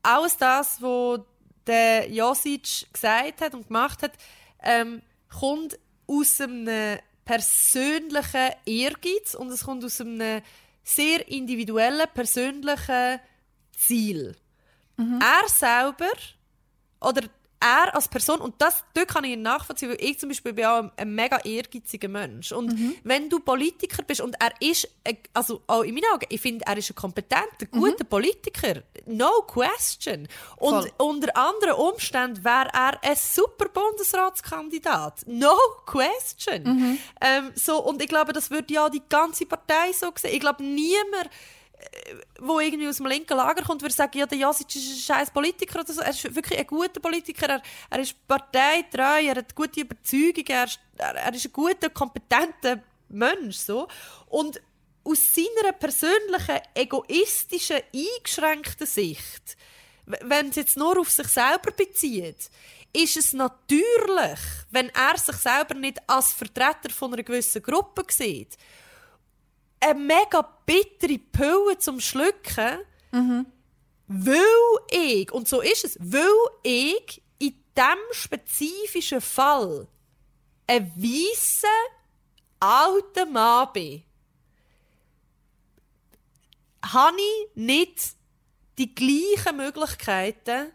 [0.03, 1.20] alles das, was
[1.66, 4.12] der Josic gesagt hat und gemacht hat,
[4.62, 10.43] ähm, kommt aus einem persönlichen Ehrgeiz und es kommt aus einem
[10.83, 13.20] sehr individuellen, persönlichen
[13.77, 14.37] Ziel.
[14.99, 16.11] Er selber
[17.01, 17.23] oder
[17.63, 20.65] er als Person, und das, dort kann ich ihn nachvollziehen, weil ich zum Beispiel bin
[20.67, 22.51] auch ein, ein mega ehrgeiziger Mensch.
[22.53, 26.41] Und wenn du Politiker bist, und er ist, ein- also auch in meinen Augen, ich
[26.41, 28.83] finde, er ist ein kompetenter, guter Politiker.
[29.07, 30.29] No question.
[30.57, 30.93] Und Voll.
[30.99, 35.23] unter anderen Umständen wäre er ein super Bundesratskandidat.
[35.27, 35.55] No
[35.87, 36.99] question.
[37.21, 40.35] Ähm, so, und ich glaube, das würde ja die ganze Partei so sehen.
[40.35, 41.31] Ich glaube, niemand
[42.41, 45.30] wo irgendwie aus dem linken Lager kommt, würde sagen, ja, der Jasic ist ein scheiß
[45.30, 46.01] Politiker oder so.
[46.01, 47.49] Er ist wirklich ein guter Politiker.
[47.49, 50.68] Er, er ist parteitreu, er hat gute Überzeugungen, er,
[50.99, 53.57] er, er ist ein guter, kompetenter Mensch.
[53.57, 53.89] So.
[54.26, 54.61] Und
[55.05, 59.57] aus seiner persönlichen, egoistischen, eingeschränkten Sicht,
[60.07, 62.51] wenn es jetzt nur auf sich selber bezieht,
[62.93, 68.59] ist es natürlich, wenn er sich selber nicht als Vertreter von einer gewissen Gruppe sieht,
[69.83, 72.78] eine mega bittere Pille zum Schlucken,
[74.07, 74.41] weil
[74.91, 76.24] ich, und so ist es, weil
[76.62, 79.89] ich in diesem spezifischen Fall
[80.66, 81.68] ein weisser,
[82.61, 84.03] alter Mann bin,
[86.85, 88.16] habe ich nicht
[88.78, 90.72] die gleichen Möglichkeiten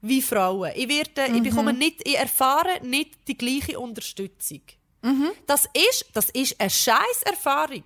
[0.00, 0.72] wie Frauen.
[0.74, 4.62] Ich, werde, ich, bekomme nicht, ich erfahre nicht die gleiche Unterstützung.
[5.46, 7.84] Das, ist, das ist eine scheiß Erfahrung.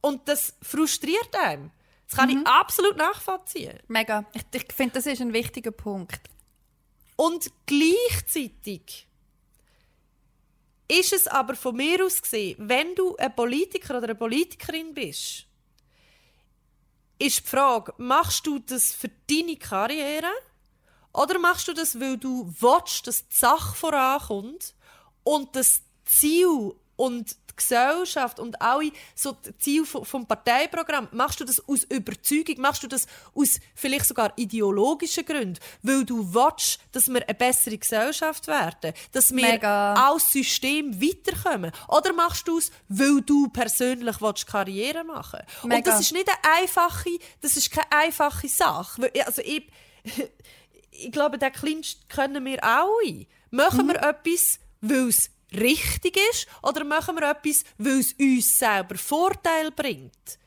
[0.00, 1.70] Und das frustriert einem.
[2.06, 3.78] Das kann ich absolut nachvollziehen.
[3.88, 4.24] Mega.
[4.32, 6.20] Ich, ich finde, das ist ein wichtiger Punkt.
[7.16, 9.06] Und gleichzeitig
[10.86, 15.46] ist es aber von mir aus gesehen, wenn du ein Politiker oder eine Politikerin bist,
[17.18, 20.30] ist die Frage, machst du das für deine Karriere
[21.12, 24.74] oder machst du das, weil du willst, dass die Sache vorankommt
[25.24, 31.44] und das Ziel und die Gesellschaft und alle so die Ziele vom, Parteiprogramm, machst du
[31.44, 37.08] das aus Überzeugung, machst du das aus vielleicht sogar ideologischen Gründen, weil du willst, dass
[37.08, 39.94] wir eine bessere Gesellschaft werden, dass wir Mega.
[39.94, 41.72] als System weiterkommen.
[41.88, 45.90] Oder machst du es, weil du persönlich willst Karriere machen Und Mega.
[45.90, 49.10] das ist nicht eine einfache, das ist keine einfache Sache.
[49.26, 49.68] Also ich,
[50.90, 53.26] ich glaube, den Kleinst können wir alle.
[53.50, 53.90] Machen Mhm.
[53.92, 59.70] wir etwas, weil es richtig ist, oder machen wir etwas, weil es uns selber Vorteil
[59.70, 60.38] bringt?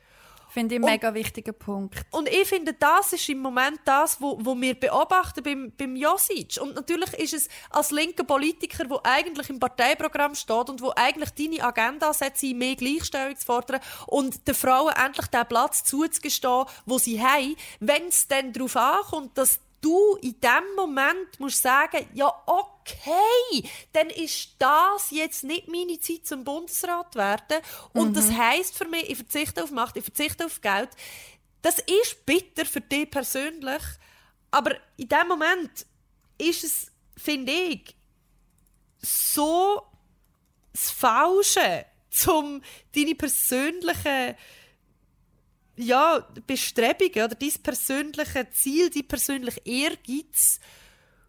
[0.51, 2.05] Finde ich einen mega wichtigen Punkt.
[2.11, 6.59] Und ich finde, das ist im Moment das, wo, wo wir beobachten beim, beim Josic.
[6.61, 11.29] Und natürlich ist es als linker Politiker, wo eigentlich im Parteiprogramm steht und wo eigentlich
[11.29, 16.97] deine Agenda setzt, mehr Gleichstellung zu fordern und den Frauen endlich den Platz zuzugestehen, wo
[16.97, 22.31] sie haben, wenn es dann darauf ankommt, dass du in dem Moment musst sagen, ja
[22.45, 22.71] okay,
[23.93, 27.61] dann ist das jetzt nicht meine Zeit zum Bundesrat werden
[27.93, 30.89] und das heißt für mich, ich verzichte auf Macht, ich verzichte auf Geld.
[31.61, 33.83] Das ist bitter für dich persönlich,
[34.49, 35.85] aber in dem Moment
[36.37, 37.95] ist es, finde ich,
[39.01, 39.81] so
[40.73, 41.85] das Falsche,
[42.27, 42.61] um
[42.93, 44.35] deine persönlichen
[45.77, 50.59] ja, Bestrebungen oder dein persönliche Ziel, dein persönliche Ehrgeiz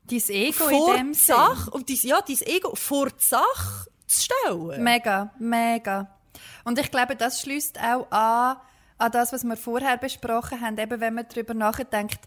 [0.05, 1.15] Dein Ego vor in dem.
[1.15, 4.83] Sache und dein, ja, dein Ego vor die Sache zu stellen.
[4.83, 6.19] Mega, mega.
[6.65, 8.57] Und ich glaube, das schließt auch an,
[8.99, 12.21] an das, was wir vorher besprochen haben, eben wenn man darüber nachdenkt,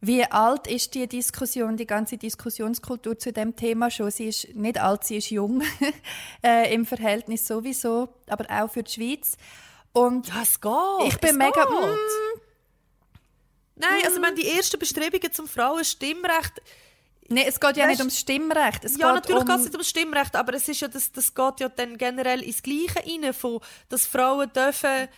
[0.00, 4.10] wie alt ist die Diskussion, die ganze Diskussionskultur zu dem Thema schon?
[4.10, 5.62] Sie ist nicht alt, sie ist jung
[6.44, 9.36] äh, im Verhältnis sowieso, aber auch für die Schweiz.
[9.94, 10.72] Und Ja, es geht.
[11.06, 11.64] ich bin es mega.
[11.64, 11.96] Mm,
[13.76, 16.60] Nein, also wenn die ersten Bestrebungen zum Frauenstimmrecht
[17.28, 18.84] nee, es geht ja Weißt- nicht ums Stimmrecht.
[18.84, 20.88] Es Ja, geht natürlich um, geht es nicht um das Stimmrecht, aber es ist ja
[20.88, 25.08] das, das geht ja dann generell ins Gleiche rein, von, dass Frauen dürfen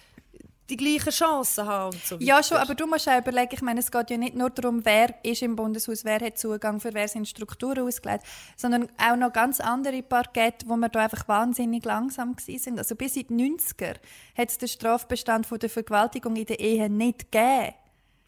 [0.68, 2.24] die gleichen Chancen haben und so weiter.
[2.24, 4.84] Ja, schon, aber du musst auch überlegen, ich meine, es geht ja nicht nur darum,
[4.84, 8.24] wer ist im Bundeshaus, wer hat Zugang, für wer sind Strukturen ausgelegt,
[8.56, 12.78] sondern auch noch ganz andere Parkette, wo wir da einfach wahnsinnig langsam gewesen sind.
[12.78, 13.94] Also bis in die 90er
[14.36, 17.74] hat es den Strafbestand von der Vergewaltigung in der Ehe nicht gegeben.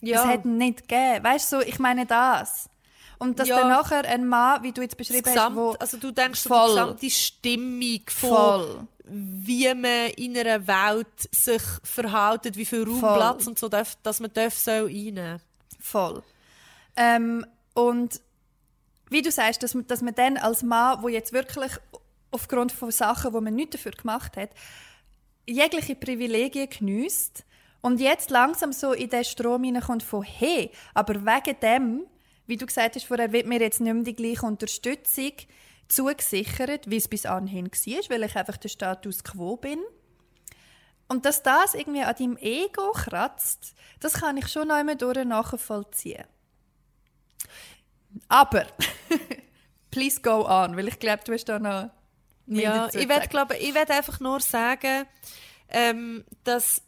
[0.01, 0.23] Ja.
[0.23, 1.25] Es hat ihn nicht gegeben.
[1.25, 2.71] Weißt du, so, ich meine das.
[3.19, 3.61] Und dass Ja.
[3.61, 6.49] dann nachher ein Mann, wie du jetzt beschrieben hast, Gesamt, wo also du denkst so
[6.51, 6.69] Voll.
[6.69, 13.01] die gesamte Stimmung von voll, wie man in einer Welt sich verhält, wie viel Raum,
[13.01, 13.15] Voll.
[13.17, 15.41] Platz und so, darf, dass man darf soll einnehmen
[15.81, 16.23] Voll.
[16.97, 17.45] Ähm,
[17.75, 18.21] und
[19.11, 21.73] wie du sagst, dass man, dass man dann als Mann, wo jetzt wirklich
[22.31, 24.51] aufgrund von Sachen, wo man nichts dafür gemacht hat,
[25.47, 27.45] jegliche Privilegien geniesst
[27.81, 32.03] und jetzt langsam so in den Strom hineinkommt von «Hey, aber wegen dem,
[32.49, 35.33] wie du gesagt hast vorher, wird mir jetzt nicht mehr die gleiche Unterstützung
[35.87, 39.79] zugesichert, wie es bis anhin war, weil ich einfach der Status quo bin».
[41.09, 46.25] Und dass das irgendwie an deinem Ego kratzt, das kann ich schon einmal durch nachvollziehen.
[48.29, 48.67] Aber,
[49.91, 51.91] please go on, weil ich glaube, du hast da noch
[52.47, 55.07] Ja, ich werde glaube, ich werde einfach nur sagen,
[55.71, 56.83] ähm, dass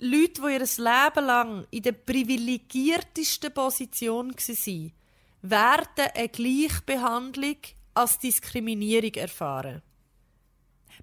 [0.00, 4.92] Leute, die ihr Leben lang in der privilegiertesten Position waren,
[5.42, 7.56] werden eine Gleichbehandlung
[7.94, 9.82] als Diskriminierung erfahren.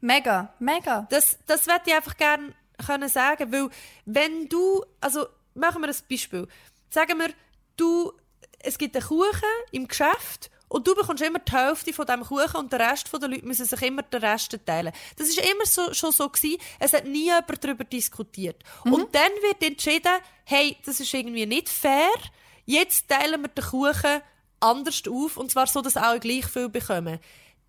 [0.02, 1.08] Mega, mega.
[1.10, 2.54] Das, das würde ich einfach gerne
[2.86, 3.70] können sagen, weil
[4.06, 6.48] wenn du, also machen wir ein Beispiel.
[6.90, 7.30] Sagen wir,
[7.78, 8.12] du,
[8.60, 12.56] es gibt einen Kuchen im Geschäft und du bekommst immer die Hälfte von diesem Kuchen
[12.58, 14.92] und der Rest der Leute müssen sich immer den Rest teilen.
[15.16, 16.58] Das ist immer so, schon so gewesen.
[16.80, 18.64] Es hat nie jemand darüber diskutiert.
[18.84, 20.14] Und dann wird entschieden,
[20.44, 22.14] hey, das ist irgendwie nicht fair.
[22.66, 24.22] Jetzt teilen wir den Kuchen
[24.60, 27.20] anders auf und zwar so, dass alle gleich viel bekommen.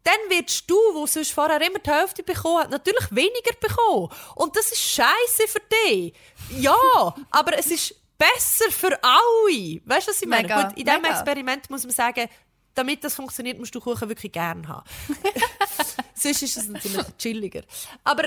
[0.03, 4.09] Dann wirst du, wo sonst vorher immer die Hälfte bekommen hat, natürlich weniger bekommen.
[4.37, 6.15] Und das ist scheiße für dich.
[6.59, 6.77] Ja,
[7.31, 9.81] aber es ist besser für alle.
[9.85, 10.45] Weißt du, was ich meine?
[10.45, 11.05] Mega, Gut, in diesem.
[11.05, 12.29] Experiment muss man sagen,
[12.77, 14.89] damit das funktioniert, musst du Kuchen wirklich gern haben.
[16.15, 17.63] Sonst ist es natürlich chilliger.
[18.05, 18.25] Aber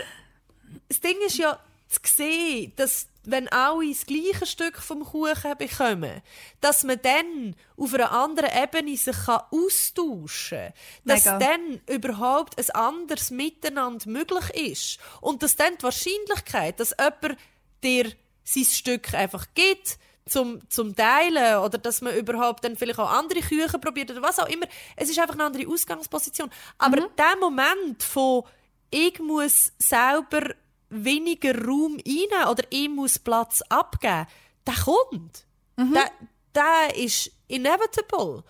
[0.88, 6.22] das Ding ist ja, zu sehen, dass wenn alle das gleiche Stück vom Kuchen bekommen,
[6.62, 10.74] dass man dann auf einer anderen Ebene sich kann austauschen kann.
[11.06, 11.39] Dass Mega.
[11.39, 15.00] dann überhaupt ein anderes Miteinander möglich ist.
[15.22, 17.39] Und dass dann die Wahrscheinlichkeit, dass jemand
[17.84, 18.12] dir
[18.43, 19.97] sein Stück einfach gibt,
[20.30, 24.40] zum, zum Teilen oder dass man überhaupt dann vielleicht auch andere Küchen probiert oder was
[24.40, 24.66] auch immer.
[24.96, 26.50] Es ist einfach eine andere Ausgangsposition.
[26.78, 28.44] Aber der Moment von
[28.92, 30.56] ich muss selber
[30.90, 34.26] weniger Raum rein oder ich muss Platz abgeben,
[34.66, 35.46] der kommt.
[35.94, 36.12] Der,
[36.56, 38.44] der ist inevitable.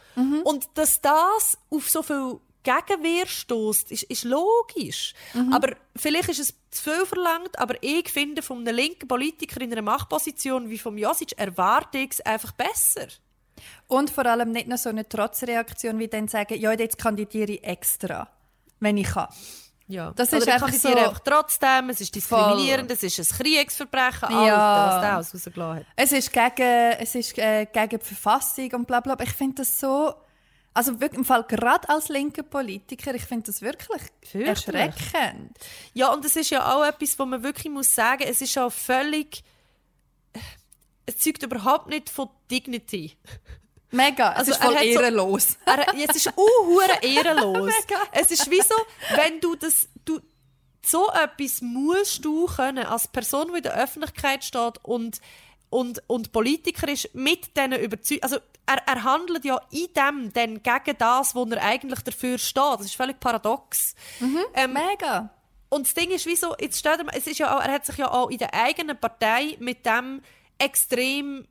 [0.44, 2.40] Und dass das auf so viel
[2.88, 5.14] Gegenwehr stößt, ist, ist logisch.
[5.52, 9.72] Aber vielleicht ist es zu viel verlangt, aber ich finde, von einem linken Politiker in
[9.72, 13.08] einer Machtposition wie vom Josic erwarte ich es einfach besser.
[13.88, 17.64] Und vor allem nicht noch so eine Trotzreaktion, wie dann sagen, ja, jetzt kandidiere ich
[17.64, 18.30] extra,
[18.80, 19.28] wenn ich kann.
[19.88, 20.12] Ja.
[20.16, 24.38] Das Oder ist einfach so- einfach trotzdem, es ist diskriminierend, es ist ein Kriegsverbrechen, Ja.
[24.38, 25.86] Alter, was der alles rausgelassen hat.
[25.96, 29.16] Es ist gegen, es ist, äh, gegen die Verfassung und bla bla.
[29.16, 29.26] bla.
[29.26, 30.14] Ich finde das so,
[30.74, 34.02] also wirklich im Fall gerade als linker Politiker, ich finde das wirklich
[34.34, 35.58] erschreckend.
[35.94, 38.72] Ja, und es ist ja auch etwas, wo man wirklich muss sagen, es ist auch
[38.72, 39.44] völlig,
[41.06, 43.18] es zeugt überhaupt nicht von Dignity.
[43.92, 45.58] Mega, Also es ist er voll so- ehrenlos.
[45.66, 47.66] Er, es ist unhure ehrenlos.
[47.74, 48.02] Mega.
[48.12, 48.76] es ist wie so,
[49.16, 50.20] wenn du das, du,
[50.86, 55.20] so etwas musst du können, als Person, die in der Öffentlichkeit steht und,
[55.72, 58.38] und, und Politiker ist, mit denen überzeugt, also
[58.70, 62.64] er, er handelt ja in dem dann gegen das, wo er eigentlich dafür steht.
[62.80, 63.96] Das ist völlig paradox.
[64.54, 65.30] Ähm, Mega.
[65.70, 67.98] und das Ding ist, wieso, jetzt steht er, es ist ja auch, er hat sich
[67.98, 70.22] ja auch in der eigenen Partei mit dem
[70.58, 71.48] extrem,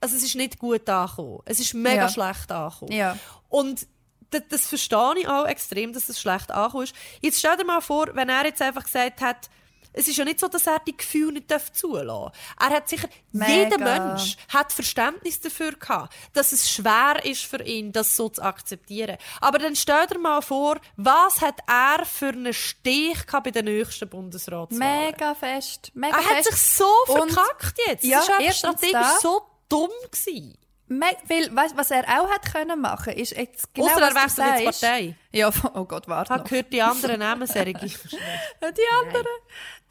[0.00, 1.40] also es ist nicht gut angekommen.
[1.44, 2.08] Es ist mega Ja.
[2.08, 2.92] schlecht angekommen.
[2.92, 3.16] Ja.
[3.48, 3.86] Und
[4.30, 6.94] das, das verstehe ich auch extrem, dass es schlecht angekommen ist.
[7.20, 9.50] Jetzt stell dir mal vor, wenn er jetzt einfach gesagt hat,
[9.92, 12.32] es ist ja nicht so, dass er die Gefühle nicht zulassen darf.
[12.60, 13.52] Er hat sicher, Mega.
[13.52, 18.42] jeder Mensch hat Verständnis dafür gehabt, dass es schwer ist für ihn, das so zu
[18.42, 19.16] akzeptieren.
[19.40, 23.64] Aber dann stell dir mal vor, was hat er für einen Stich gehabt bei den
[23.66, 24.78] nächsten Bundesratswahlen?
[25.06, 25.90] Mega fest.
[25.94, 26.50] Mega Er hat fest.
[26.52, 28.04] sich so Und- verkackt jetzt.
[28.04, 29.90] Ja, das erstens strategisch so dumm.
[30.10, 30.58] Gewesen.
[31.00, 34.16] Weil, weißt, was er auch hat können machen, ist jetzt genau Ausser was er du
[34.16, 34.80] wechselt jetzt sagst.
[34.82, 35.14] Partei.
[35.32, 37.74] Ja, oh Gott, warte Ich gehört, die anderen nehmen Serie.
[37.74, 39.26] Die anderen.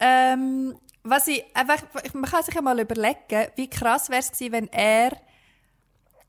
[0.00, 1.82] Ähm, was ich einfach,
[2.12, 5.12] man kann sich ja mal überlegen, wie krass wäre es gewesen, wenn er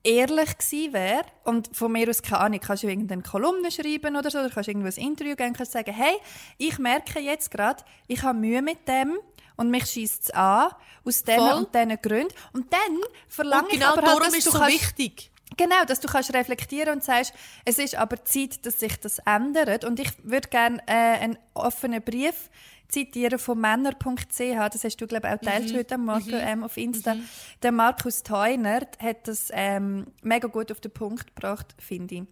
[0.04, 4.30] ehrlich gewesen wäre und von mir aus keine Ahnung, kannst du irgendeine Kolumne schreiben oder
[4.30, 6.16] so, oder kannst du irgendwo ein Interview geben, kannst sagen, hey,
[6.58, 9.18] ich merke jetzt gerade, ich habe Mühe mit dem
[9.56, 10.72] und mich schießt es an,
[11.06, 11.54] aus diesen Voll.
[11.54, 12.34] und diesen Gründen.
[12.54, 15.32] Und dann verlange Und genau ich aber halt, dass ist du so kannst, wichtig.
[15.58, 17.34] Genau, dass du kannst reflektieren und sagst,
[17.66, 19.84] es ist aber Zeit, dass sich das ändert.
[19.86, 22.50] Und ich würde gerne äh, einen offenen Brief
[22.88, 24.38] zitieren von männer.ch.
[24.38, 27.16] Das hast du, glaube ich, auch teilt heute am Morgen ähm, auf Insta.
[27.62, 32.24] Der Markus Theuner hat das ähm, mega gut auf den Punkt gebracht, finde ich.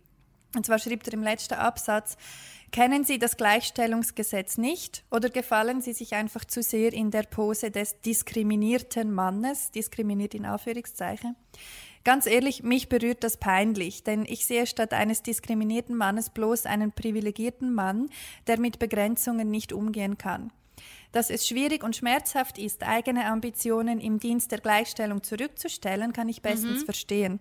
[0.55, 2.17] Und zwar schreibt er im letzten Absatz,
[2.71, 7.71] kennen Sie das Gleichstellungsgesetz nicht oder gefallen Sie sich einfach zu sehr in der Pose
[7.71, 11.35] des diskriminierten Mannes, diskriminiert in Anführungszeichen?
[12.03, 16.91] Ganz ehrlich, mich berührt das peinlich, denn ich sehe statt eines diskriminierten Mannes bloß einen
[16.91, 18.09] privilegierten Mann,
[18.47, 20.51] der mit Begrenzungen nicht umgehen kann.
[21.11, 26.41] Dass es schwierig und schmerzhaft ist, eigene Ambitionen im Dienst der Gleichstellung zurückzustellen, kann ich
[26.41, 27.39] bestens verstehen.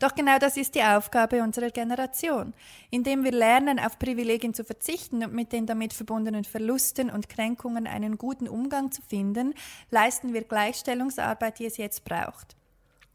[0.00, 2.52] Doch genau das ist die Aufgabe unserer Generation.
[2.90, 7.86] Indem wir lernen, auf Privilegien zu verzichten und mit den damit verbundenen Verlusten und Kränkungen
[7.86, 9.54] einen guten Umgang zu finden,
[9.90, 12.56] leisten wir Gleichstellungsarbeit, die es jetzt braucht.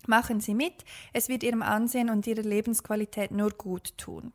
[0.08, 4.32] Machen Sie mit, es wird Ihrem Ansehen und Ihrer Lebensqualität nur gut tun.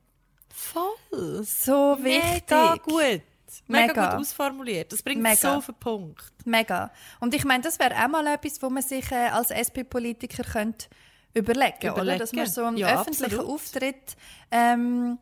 [0.53, 1.43] Voll.
[1.45, 2.45] So wichtig.
[2.51, 3.23] Mega gut.
[3.67, 4.11] Mega, Mega.
[4.11, 4.93] gut ausformuliert.
[4.93, 5.37] Das bringt Mega.
[5.37, 6.23] so auf den Punkt.
[6.45, 6.91] Mega.
[7.21, 10.87] Und ich meine, das wäre auch mal etwas, wo man sich äh, als SP-Politiker könnte
[11.35, 11.93] überlegen, oder?
[11.93, 12.19] Überlegen.
[12.19, 13.55] Dass man so einen Ja, öffentlichen absolut.
[13.55, 14.17] Auftritt
[14.51, 15.19] ähm,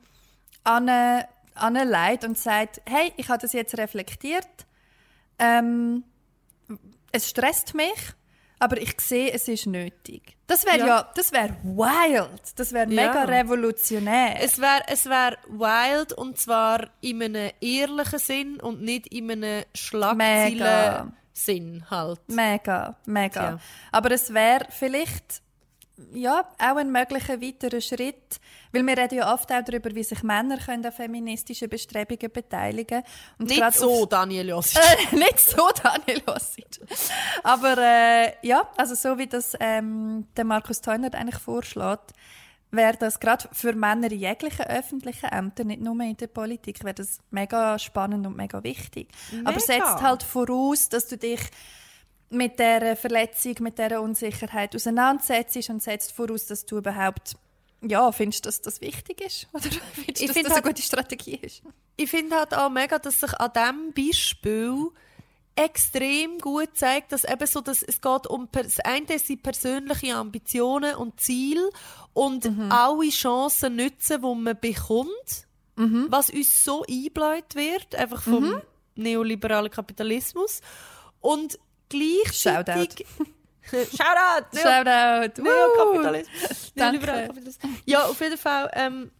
[0.64, 4.46] an eine, an eine Leid und sagt, hey, ich habe das jetzt reflektiert,
[5.38, 6.04] ähm,
[7.12, 8.14] es stresst mich,
[8.60, 10.36] aber ich sehe, es ist nötig.
[10.46, 10.86] Das wäre ja.
[10.86, 11.10] Ja.
[11.14, 13.06] das wäre wild, das wäre Ja.
[13.08, 14.40] mega revolutionär.
[14.40, 19.64] Es wäre es wär wild und zwar in einem ehrlichen Sinn und nicht in einem
[19.74, 22.20] Schlagzeilen-Sinn halt.
[22.28, 23.40] Mega, mega.
[23.40, 23.58] Tja.
[23.92, 25.42] Aber es wäre vielleicht
[26.12, 28.40] ja, auch ein möglicher weiterer Schritt,
[28.72, 33.02] weil wir reden ja oft auch darüber, wie sich Männer können an feministischen Bestrebungen beteiligen
[33.38, 34.78] und Nicht so, auf- Daniel Jossi.
[35.12, 36.80] äh, nicht so, Daniel Ossic.
[37.42, 42.12] Aber äh, ja, also so wie das ähm, der Markus Teunert eigentlich vorschlägt,
[42.72, 46.94] wäre das gerade für Männer in jeglichen öffentlichen Ämtern, nicht nur in der Politik, wäre
[46.94, 49.08] das mega spannend und mega wichtig.
[49.44, 49.60] Aber Mega.
[49.60, 51.40] setzt halt voraus, dass du dich
[52.30, 57.36] mit der Verletzung, mit der Unsicherheit auseinandersetzt und setzt voraus, dass du überhaupt
[57.82, 59.48] ja, findest, dass das wichtig ist?
[59.52, 61.62] Oder findest du, dass find das eine halt- gute Strategie ist?
[61.96, 64.88] Ich finde halt auch mega, dass sich an diesem Beispiel
[65.56, 70.94] extrem gut zeigt, dass eben so, dass es geht um das eine sind persönliche Ambitionen
[70.94, 71.68] und Ziele
[72.14, 78.62] und alle Chancen nutzen, die man bekommt, was uns so eingebläut wird, einfach vom
[78.94, 80.60] neoliberalen Kapitalismus
[81.20, 81.58] und
[81.90, 83.06] gleichzeitig
[83.70, 84.46] Shoutout!
[84.56, 85.42] Neo- Shoutout!
[85.42, 86.72] Neokapitalismus.
[86.74, 86.96] Danke.
[87.06, 87.72] Neoliberaler Kapitalismus.
[87.84, 88.70] Ja, auf jeden Fall.
[88.74, 89.10] Ähm,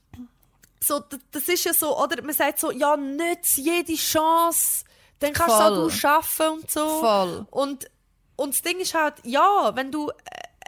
[0.83, 2.23] so, das ist ja so, oder?
[2.23, 4.85] Man sagt so, ja, nütz jede Chance,
[5.19, 5.75] dann kannst Voll.
[5.75, 7.01] du auch arbeiten und so.
[7.01, 7.47] Voll.
[7.51, 7.91] Und,
[8.37, 10.15] und das Ding ist halt, ja, wenn du äh,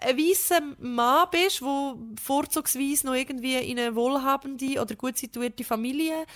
[0.05, 6.26] ein weißer Mann bist, der vorzugsweise noch irgendwie in eine wohlhabende oder gut situierte Familie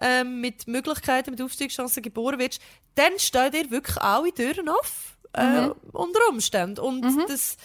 [0.00, 2.60] ähm, mit Möglichkeiten, mit Aufstiegschancen geboren wirst,
[2.94, 6.80] dann stehen dir wirklich alle Türen auf, äh, unter Umständen.
[6.80, 7.56] Und das,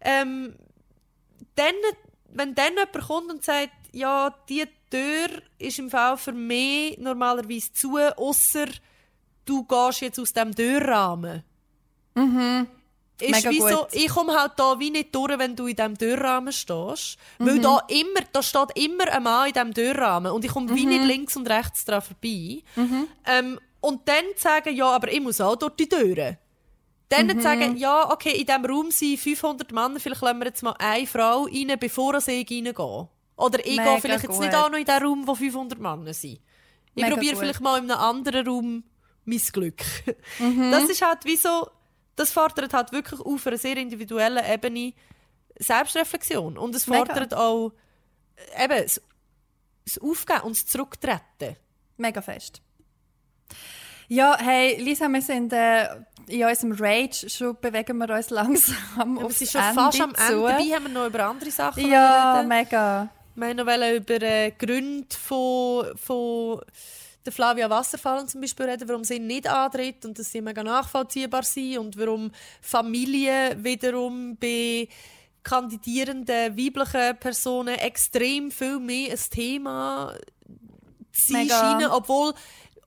[0.00, 0.54] ähm,
[1.54, 1.74] dann,
[2.32, 7.72] wenn dann jemand kommt und sagt, ja, die Tür ist im Fall für mich normalerweise
[7.72, 8.66] zu, außer
[9.44, 11.42] du gehst jetzt aus dem Türrahmen.
[13.20, 13.88] Ist wie so, gut.
[13.92, 17.18] ich komme halt da wie nicht durch, wenn du in diesem Türrahmen stehst.
[17.38, 20.86] Weil da immer, da steht immer ein Mann in diesem Türrahmen und ich komme wie
[20.86, 22.62] nicht links und rechts dran vorbei.
[23.26, 26.38] Ähm, und dann sagen, ja, aber ich muss auch durch die Türen.
[27.08, 30.62] Dann zu sagen, ja, okay, in diesem Raum sind 500 Männer, vielleicht lassen wir jetzt
[30.62, 32.72] mal eine Frau rein, bevor ich reingehe.
[33.36, 34.60] Oder ich Mega gehe vielleicht jetzt nicht gut.
[34.60, 36.40] auch noch in den Raum, wo 500 Männer sind.
[36.94, 37.40] Ich probiere gut.
[37.40, 38.84] vielleicht mal in einem anderen Raum
[39.24, 39.82] mein Glück.
[40.38, 40.70] Mhm.
[40.70, 41.68] Das ist halt wie so,
[42.20, 44.92] das fordert halt wirklich auf einer sehr individuellen Ebene
[45.58, 46.58] Selbstreflexion.
[46.58, 47.06] Und es Mega.
[47.06, 47.72] fordert auch
[48.56, 49.00] äh, eben das,
[49.84, 51.56] das Aufgeben und das Zurücktreten.
[51.96, 52.60] Mega fest.
[54.08, 55.86] Ja, hey, Lisa, wir sind äh,
[56.26, 60.00] in unserem Rage, schon bewegen wir uns langsam Aber aufs es ist schon Ende fast
[60.00, 60.22] am zu.
[60.22, 60.48] Ende.
[60.48, 62.48] Dabei haben wir noch über andere Sachen Ja, reden.
[62.48, 63.08] mega.
[63.36, 66.60] Wir haben noch über äh, Gründe von, von
[67.24, 71.42] der Flavia Wasserfallen zum Beispiel reden, warum sie nicht antritt und dass sie mega nachvollziehbar
[71.42, 74.88] sind und warum Familie wiederum bei
[75.42, 80.14] kandidierenden weiblichen Personen extrem viel mehr ein Thema
[81.12, 82.34] sein scheinen, obwohl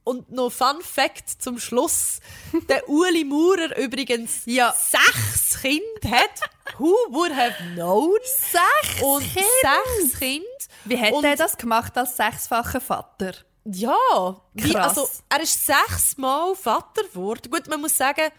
[0.06, 2.20] und noch Fun Fact zum Schluss:
[2.70, 4.74] Der Uli Maurer übrigens Ja.
[4.78, 6.30] sechs Kinder hat.
[6.78, 8.12] Who would have known?
[8.26, 9.80] Sechs Und Kinder?
[10.02, 10.48] sechs Kinder.
[10.86, 13.34] Wie hat und, er das gemacht als sechsfacher Vater?
[13.66, 17.50] Ja, wie, also er ist sechsmal Vater geworden.
[17.50, 18.30] Gut, man muss sagen,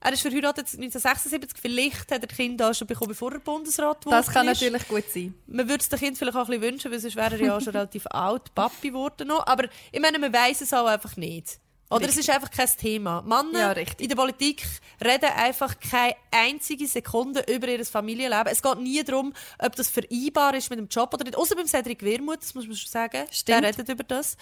[0.00, 1.50] er ist verheiratet 1976.
[1.60, 4.60] Vielleicht hat er die Kinder auch schon bekommen, bevor er Bundesrat Das kann ist.
[4.60, 5.34] natürlich gut sein.
[5.46, 7.56] Man würde es dem Kind vielleicht auch ein bisschen wünschen, weil sonst wäre er ja
[7.56, 9.46] auch schon relativ alt, Papi geworden noch.
[9.46, 11.58] Aber ich meine, man weiß es auch einfach nicht.
[11.92, 13.22] Oder es ist einfach kein Thema.
[13.22, 14.00] Männer Ja, richtig.
[14.00, 14.64] in der Politik
[15.04, 18.46] reden einfach keine einzige Sekunde über ihr Familienleben.
[18.52, 21.36] Es geht nie darum, ob das vereinbar ist mit dem Job oder nicht.
[21.36, 23.26] Außer beim Cedric Wermuth, das muss man schon sagen.
[23.30, 23.62] Stimmt.
[23.62, 24.36] Der redet über das.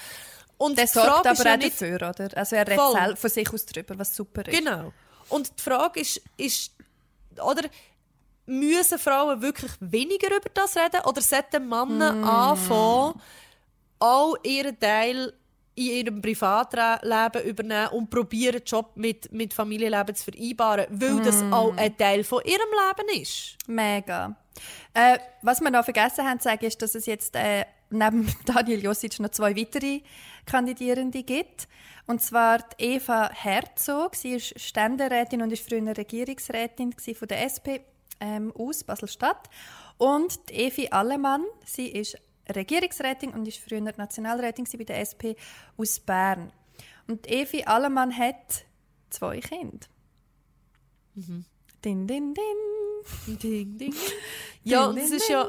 [0.59, 2.29] Und Der sorgt aber ist ja auch nicht, dafür, oder?
[2.37, 3.17] Also er redet Voll.
[3.17, 4.59] von sich aus drüber, was super ist.
[4.59, 4.93] Genau.
[5.31, 6.73] Und die Frage ist, ist
[7.43, 7.63] oder
[8.47, 12.25] müssen Frauen wirklich weniger über das reden oder sollten Männer Mm.
[12.25, 13.15] anfangen,
[14.01, 15.33] auch ihren Teil
[15.89, 21.43] in ihrem Privatleben übernehmen und probieren, den Job mit, mit Familienleben zu vereinbaren, weil das
[21.43, 21.53] Mm.
[21.53, 23.57] auch ein Teil von ihrem Leben ist.
[23.67, 24.37] Mega.
[24.95, 28.83] Äh, was wir noch vergessen haben zu sagen, ist, dass es jetzt äh, neben Daniel
[28.83, 30.01] Josic noch zwei weitere
[30.47, 31.69] Kandidierende gibt.
[32.07, 34.17] Und zwar die Eva Herzog.
[34.17, 37.81] Sie ist Ständerätin und ist früher Regierungsrätin von der SP.
[38.21, 39.49] ähm, aus Basel-Stadt.
[39.97, 42.17] Und die Evi Allemann, sie ist
[42.57, 45.35] Regierungsrätin und ist früher Nationalrätin bei der SP
[45.77, 46.53] aus Bern.
[47.07, 48.65] Und Evi Allemann hat
[49.11, 49.87] zwei Kinder.
[51.15, 51.45] Mhm.
[51.85, 53.37] Din, din, din.
[53.39, 53.95] Ding, ding.
[54.65, 55.49] Ja, Ding, das ist ja.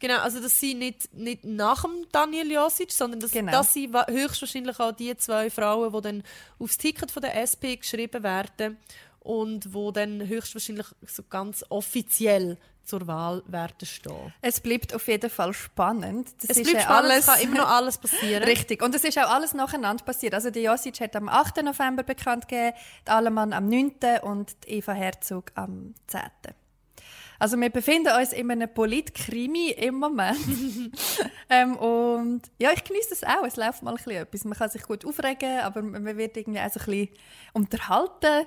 [0.00, 3.50] Genau, also dass sie nicht, nicht nach dem Daniel Josic, sondern dass, Genau.
[3.50, 6.22] dass sie wa- höchstwahrscheinlich auch die zwei Frauen, die dann
[6.60, 8.76] aufs Ticket von der SP geschrieben werden
[9.18, 12.58] und wo dann höchstwahrscheinlich so ganz offiziell
[12.88, 14.32] zur Wahl werden stehen.
[14.40, 16.28] Es bleibt auf jeden Fall spannend.
[16.40, 18.42] Das Es ist bleibt ja spannend, alles es kann immer noch alles passieren.
[18.44, 18.82] Richtig.
[18.82, 20.34] Und es ist auch alles nacheinander passiert.
[20.34, 21.62] Also die Josic hat am 8.
[21.62, 22.76] November bekannt gegeben,
[23.06, 23.92] die Allemann am 9.
[24.22, 26.22] und die Eva Herzog am 10.
[27.38, 30.38] Also wir befinden uns in einem Politkrimi im Moment.
[31.50, 33.44] ähm, und ja, ich genieße das auch.
[33.46, 34.44] Es läuft mal ein bisschen etwas.
[34.44, 37.08] Man kann sich gut aufregen, aber man wird irgendwie auch so ein bisschen
[37.52, 38.46] unterhalten.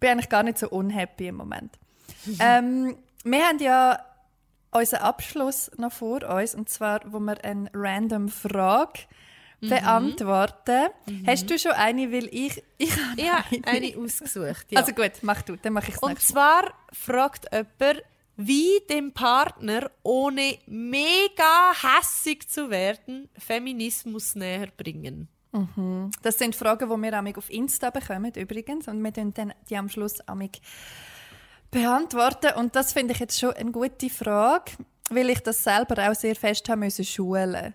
[0.00, 1.78] Bin eigentlich gar nicht so unhappy im Moment.
[2.40, 2.96] ähm,
[3.26, 3.98] wir haben ja
[4.70, 9.00] unseren Abschluss noch vor uns, und zwar, wo wir eine random Frage
[9.60, 10.88] beantworten.
[11.26, 12.62] Hast du schon eine, weil ich...
[12.78, 14.66] ich habe Ich habe eine ausgesucht.
[14.70, 14.80] Ja.
[14.80, 18.02] Also gut, mach du, dann mache ich es Und zwar fragt jemand,
[18.36, 25.28] wie dem Partner, ohne mega hässig zu werden, Feminismus näher bringen.
[26.22, 28.88] Das sind Fragen, die wir amig auf Insta bekommen, übrigens.
[28.88, 30.60] Und wir tun dann die am Schluss amig
[31.76, 32.54] beantworten.
[32.56, 34.72] Und das finde ich jetzt schon eine gute Frage,
[35.10, 37.74] weil ich das selber auch sehr fest haben müssen schulen.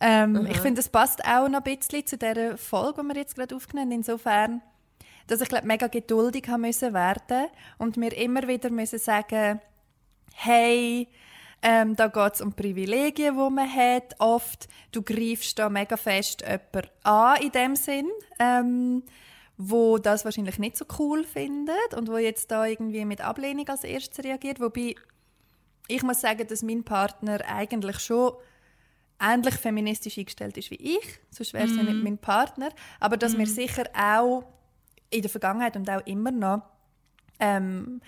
[0.00, 3.36] Ähm, ich finde, es passt auch noch ein bisschen zu der Folge, die wir jetzt
[3.36, 3.98] gerade aufgenommen haben.
[3.98, 4.62] Insofern,
[5.26, 7.46] dass ich glaube, mega geduldig haben müssen werden
[7.78, 9.60] und mir immer wieder müssen sagen,
[10.34, 11.08] hey,
[11.62, 14.16] ähm, da geht es um Privilegien, die man hat.
[14.18, 18.08] Oft, du greifst da mega fest jemanden an in dem Sinn,
[18.40, 19.04] ähm,
[19.56, 23.84] wo das wahrscheinlich nicht so cool findet und wo jetzt da irgendwie mit Ablehnung als
[23.84, 24.60] erstes reagiert.
[24.60, 24.94] Wobei,
[25.88, 28.32] ich muss sagen, dass mein Partner eigentlich schon
[29.20, 32.70] ähnlich feministisch eingestellt ist wie ich, sonst wäre es ja nicht mein Partner.
[32.98, 34.44] Aber dass wir sicher auch
[35.10, 36.62] in der Vergangenheit und auch immer noch
[37.38, 38.00] ähm,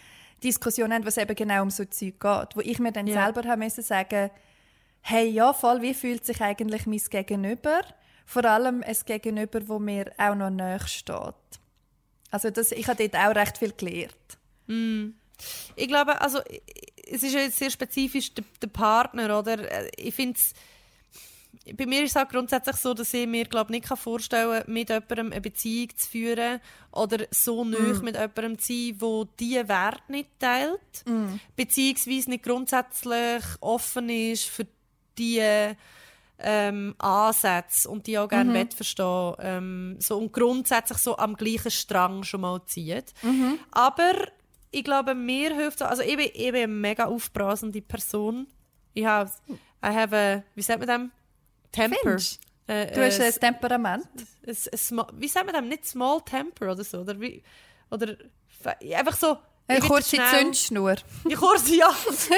[0.43, 3.25] Diskussionen haben, was eben genau um so Zeug geht, wo ich mir dann Ja.
[3.25, 4.31] selber haben müssen sagen,
[5.03, 7.81] hey, ja, voll, wie fühlt sich eigentlich mein Gegenüber?
[8.25, 11.35] Vor allem ein Gegenüber, wo mir auch noch näher steht.
[12.31, 14.15] Also das, ich habe dort auch recht viel gelernt.
[15.77, 16.41] Ich glaube, also
[17.07, 19.59] es ist ja jetzt sehr spezifisch der, der Partner, oder?
[19.59, 20.41] Äh, Ich finde
[21.77, 24.91] bei mir ist es auch grundsätzlich so, dass ich mir glaube nicht kann vorstellen mit
[24.91, 26.61] jemandem eine Beziehung zu führen
[26.93, 31.05] oder so nah mit jemandem zu sein, wo diese Wert nicht teilt,
[31.57, 34.67] beziehungsweise nicht grundsätzlich offen ist für
[35.17, 35.77] diese
[36.39, 38.71] ähm, Ansätze und die auch gerne mhm.
[38.71, 43.15] verstehen ähm, so und grundsätzlich so am gleichen Strang schon mal zieht.
[43.71, 44.13] Aber
[44.71, 48.49] ich glaube, mir hilft so, also ich bin, ich bin eine mega aufbrasende Person.
[48.93, 49.31] Ich habe,
[49.85, 51.13] I have a, wie sagt man dem?
[51.71, 52.17] Temper.
[52.67, 54.07] Äh, Du hast äh, ein Temperament.
[54.47, 55.69] ein, ein, sma- wie sagt man dem?
[55.69, 57.01] Nicht small temper oder so?
[57.01, 57.43] Oder, wie,
[57.91, 58.17] oder
[58.95, 59.37] einfach so.
[59.67, 60.97] Eine kurze Zündschnur.
[61.31, 61.89] Die kurze, ja.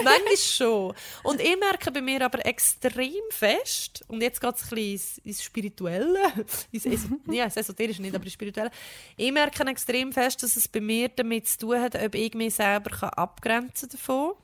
[0.05, 0.95] Manchmal schon.
[1.25, 5.19] Und ich merke bei mir aber extrem fest, und jetzt geht es ein bisschen ins,
[5.19, 6.21] ins Spirituelle,
[6.73, 8.71] ins, Es- ja, ins Esoterische nicht, aber ins Spirituelle.
[9.17, 12.55] Ich merke extrem fest, dass es bei mir damit zu tun hat, ob ich mich
[12.55, 14.35] selber kann abgrenzen davon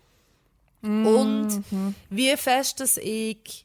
[0.82, 1.62] Und
[2.10, 3.64] wie fest, dass ich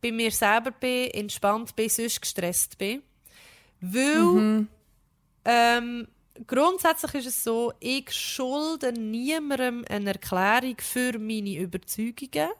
[0.00, 3.02] bei mir selber bin, entspannt bin, sonst gestresst bin.
[3.80, 4.66] Weil
[5.44, 6.08] ähm,
[6.46, 12.50] grundsätzlich ist es so, ich schulde niemandem eine Erklärung für meine Überzeugungen.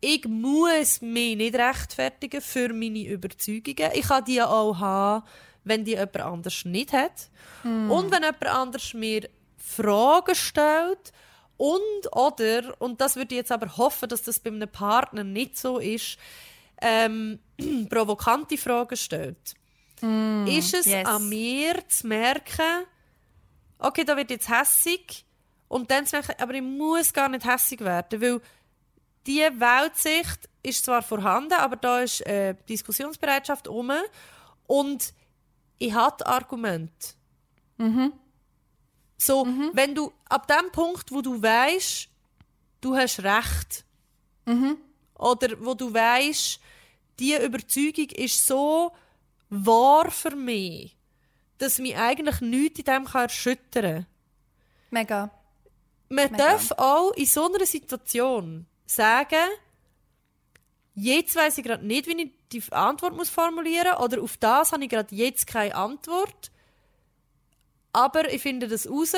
[0.00, 3.90] Ich muss mich nicht rechtfertigen für meine Überzeugungen.
[3.94, 5.24] Ich kann die auch haben,
[5.64, 7.30] wenn die jemand anders nicht hat.
[7.90, 11.12] Und wenn jemand anders mir Fragen stellt
[11.56, 15.56] und oder, und das würde ich jetzt aber hoffen, dass das bei einem Partner nicht
[15.56, 16.18] so ist,
[16.82, 17.38] ähm,
[17.88, 19.54] provokante Fragen stellt.
[20.46, 21.06] Ist es yes.
[21.06, 22.86] an mir zu merken,
[23.78, 25.24] okay, da wird jetzt hässig
[25.68, 28.40] und dann zu merken, aber ich muss gar nicht hässig werden, weil
[29.26, 33.92] die Weltsicht ist zwar vorhanden, aber da ist äh, Diskussionsbereitschaft um
[34.66, 35.14] und
[35.78, 37.16] ich habe Argument.
[39.16, 42.08] So, wenn du ab dem Punkt, wo du weißt,
[42.80, 43.84] du hast Recht,
[45.18, 46.60] oder wo du weißt,
[47.18, 48.92] die Überzeugung ist so
[49.54, 50.96] wahr für mich,
[51.58, 54.06] dass mich eigentlich nichts in dem kann erschüttern kann.
[54.90, 55.30] Mega.
[56.08, 56.36] Man Mega.
[56.36, 59.48] darf auch in so einer Situation sagen,
[60.94, 64.84] jetzt weiß ich gerade nicht, wie ich die Antwort muss formulieren oder auf das habe
[64.84, 66.50] ich gerade jetzt keine Antwort.
[67.92, 69.12] Aber ich finde das raus,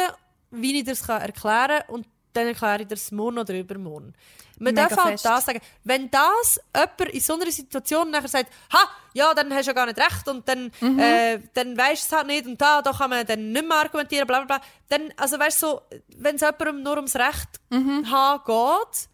[0.50, 2.06] wie ich das erklären kann und
[2.36, 4.14] dann erkläre ich das morgen oder übermorgen.
[4.58, 5.60] Man Mega darf halt das sagen.
[5.84, 9.74] Wenn das jemand in so einer Situation nachher sagt, ha, ja, dann hast du ja
[9.74, 10.98] gar nicht recht und dann, Mhm.
[10.98, 13.76] äh, dann weisst du es halt nicht und da, da kann man dann nicht mehr
[13.76, 14.66] argumentieren, bla bla bla.
[14.88, 15.82] Dann, also weißt du, so,
[16.16, 18.10] wenn es jemandem nur ums Recht Mhm.
[18.10, 19.08] haben geht,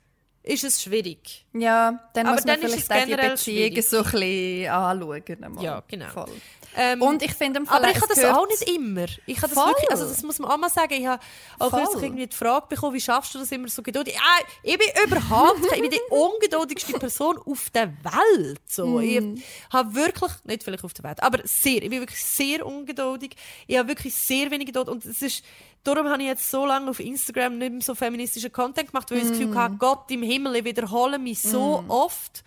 [0.54, 1.44] ist es schwierig.
[1.52, 3.88] Ja, dann Aber muss man dann ist vielleicht es auch die generell Beziehungen schwierig.
[3.88, 5.44] so ein bisschen anschauen.
[5.44, 5.64] einmal.
[5.64, 6.08] Ja, genau.
[6.08, 6.28] Voll.
[6.76, 9.04] Ähm, Und ich finde im Fall aber ich habe das auch nicht immer.
[9.26, 10.94] Ich habe das wirklich, also das muss man auch mal sagen.
[10.94, 11.22] Ich habe
[11.58, 14.16] auch kürzlich irgendwie die Frage bekommen, wie schaffst du das immer so geduldig?
[14.18, 18.60] Ah, ich bin überhaupt, ich bin die ungeduldigste Person auf der Welt.
[18.66, 19.00] So.
[19.00, 19.34] Hm.
[19.36, 23.36] Ich habe wirklich, nicht vielleicht auf der Welt, aber sehr, ich bin wirklich sehr ungeduldig.
[23.66, 25.44] Ich habe wirklich sehr wenig Geduld und es ist,
[25.84, 29.18] darum habe ich jetzt so lange auf Instagram nicht mehr so feministischen Content gemacht, weil
[29.18, 29.38] ich das Hm.
[29.40, 32.42] Gefühl hatte, Gott im Himmel, ich wiederhole mich so oft.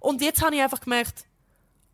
[0.00, 1.24] Und jetzt habe ich einfach gemerkt,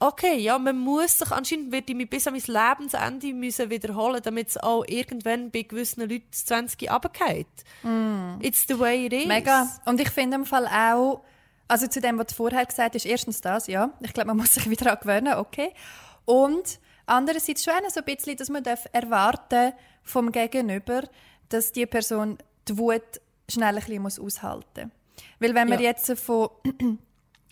[0.02, 4.20] Okay, ja, man muss sich anscheinend wird ich mich bis an mein Lebensende müssen wiederholen,
[4.22, 7.46] damit es auch irgendwann bei gewissen Leuten das 20 runtergeht.
[8.40, 9.26] It's the way it is.
[9.26, 9.28] Mm.
[9.28, 9.68] Mega.
[9.84, 11.22] Und ich finde im Fall auch,
[11.68, 13.90] also zu dem, was du vorher gesagt hast, erstens das, ja.
[14.00, 15.74] Ich glaube, man muss sich wieder daran gewöhnen, okay.
[16.24, 21.02] Und andererseits schon so ein bisschen, dass man darf erwarten vom Gegenüber,
[21.50, 22.38] dass die Person
[22.68, 23.02] die Wut
[23.50, 25.24] schnell ein bisschen muss aushalten muss.
[25.40, 25.90] Weil wenn wir Ja.
[25.90, 26.48] jetzt von,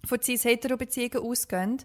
[0.06, 1.82] von cis-hetero-Beziehungen ausgehen,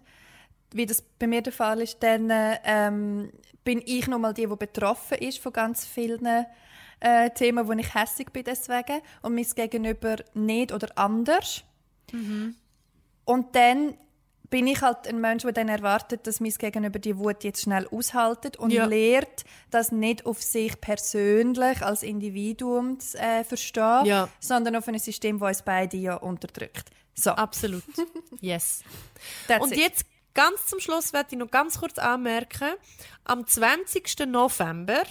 [0.74, 3.30] wie das bei mir der Fall ist, dann ähm,
[3.64, 6.26] bin ich nochmal die, die betroffen ist von ganz vielen
[7.00, 11.64] äh, Themen, wo ich hässig bin deswegen und mein Gegenüber nicht oder anders.
[13.24, 13.96] Und dann
[14.50, 17.88] bin ich halt ein Mensch, der dann erwartet, dass mein Gegenüber die Wut jetzt schnell
[17.88, 18.84] aushaltet und Ja.
[18.84, 24.28] lehrt, das nicht auf sich persönlich als Individuum zu äh, verstehen, Ja.
[24.38, 26.90] sondern auf ein System, das uns beide ja unterdrückt.
[27.14, 27.82] So, Absolut.
[28.40, 28.82] yes.
[29.60, 29.78] Und it.
[29.78, 32.74] jetzt ganz zum Schluss werde ich noch ganz kurz anmerken,
[33.24, 34.26] am 20.
[34.26, 35.04] November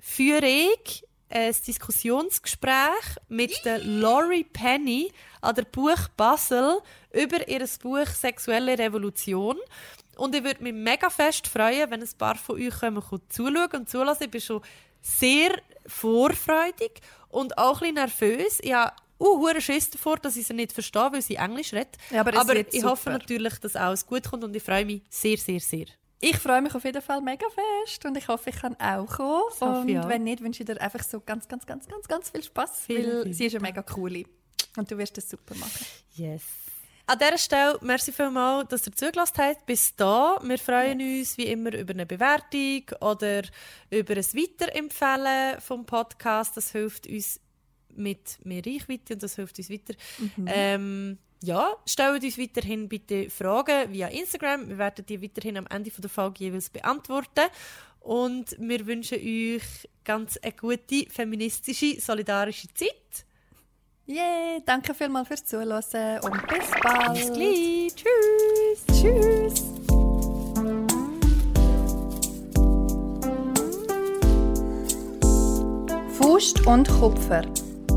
[0.00, 6.80] führe ich ein Diskussionsgespräch mit der Laurie Penny an der Buch Basel
[7.12, 9.56] über ihr Buch Sexuelle Revolution.
[10.16, 13.90] Und ich würde mich mega fest freuen, wenn ein paar von euch kommen, zuschauen und
[13.90, 14.24] zulassen.
[14.24, 14.62] Ich bin schon
[15.00, 18.58] sehr vorfreudig und auch ein bisschen nervös.
[18.62, 21.96] Ich habe uh, hure Schiss davor, dass ich sie nicht verstehe, weil sie Englisch redet.
[22.10, 23.18] Ja, aber wird ich hoffe super.
[23.18, 25.86] natürlich, dass alles gut kommt und ich freue mich sehr, sehr, sehr.
[26.20, 29.42] Ich freue mich auf jeden Fall mega fest und ich hoffe, ich kann auch kommen.
[29.60, 30.08] hoffe Und auch.
[30.08, 32.96] wenn nicht, wünsche ich dir einfach so ganz, ganz, ganz, ganz, ganz viel Spaß, weil
[32.96, 34.24] vielen sie ist eine mega coole
[34.76, 35.86] und du wirst das super machen.
[36.14, 36.42] Yes.
[37.06, 39.64] An dieser Stelle, merci vielmals, dass ihr zugelassen habt.
[39.64, 40.38] Bis da.
[40.42, 43.44] Wir freuen uns wie immer über eine Bewertung oder
[43.88, 46.54] über ein Weiterempfehlen vom Podcast.
[46.56, 47.40] Das hilft uns
[47.98, 49.94] mit mehr Reichweite und das hilft uns weiter.
[50.46, 54.68] Ähm, ja, stellt uns weiterhin bitte Fragen via Instagram.
[54.68, 57.46] Wir werden die weiterhin am Ende der Folge jeweils beantworten.
[58.00, 63.26] Und wir wünschen euch ganz eine gute, feministische, solidarische Zeit.
[64.06, 67.14] Yay, danke vielmals fürs Zuhören und bis bald.
[67.14, 67.94] Bis gleich.
[67.94, 69.00] Tschüss.
[69.00, 69.64] Tschüss.
[76.18, 77.42] Faust und Kupfer.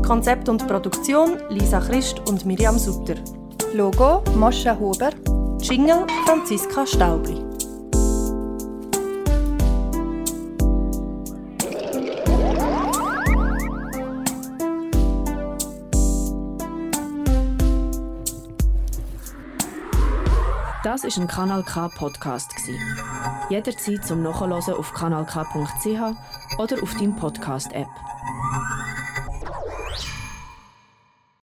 [0.02, 3.14] Konzept und Produktion Lisa Christ und Miriam Sutter.
[3.72, 5.10] Logo Moscha Huber.
[5.60, 7.40] Jingle Franziska Staubli.
[20.82, 22.52] Das ist ein Kanal K Podcast.
[23.48, 27.88] Jederzeit zum Nachhören auf kanalk.ch oder auf deinem Podcast App.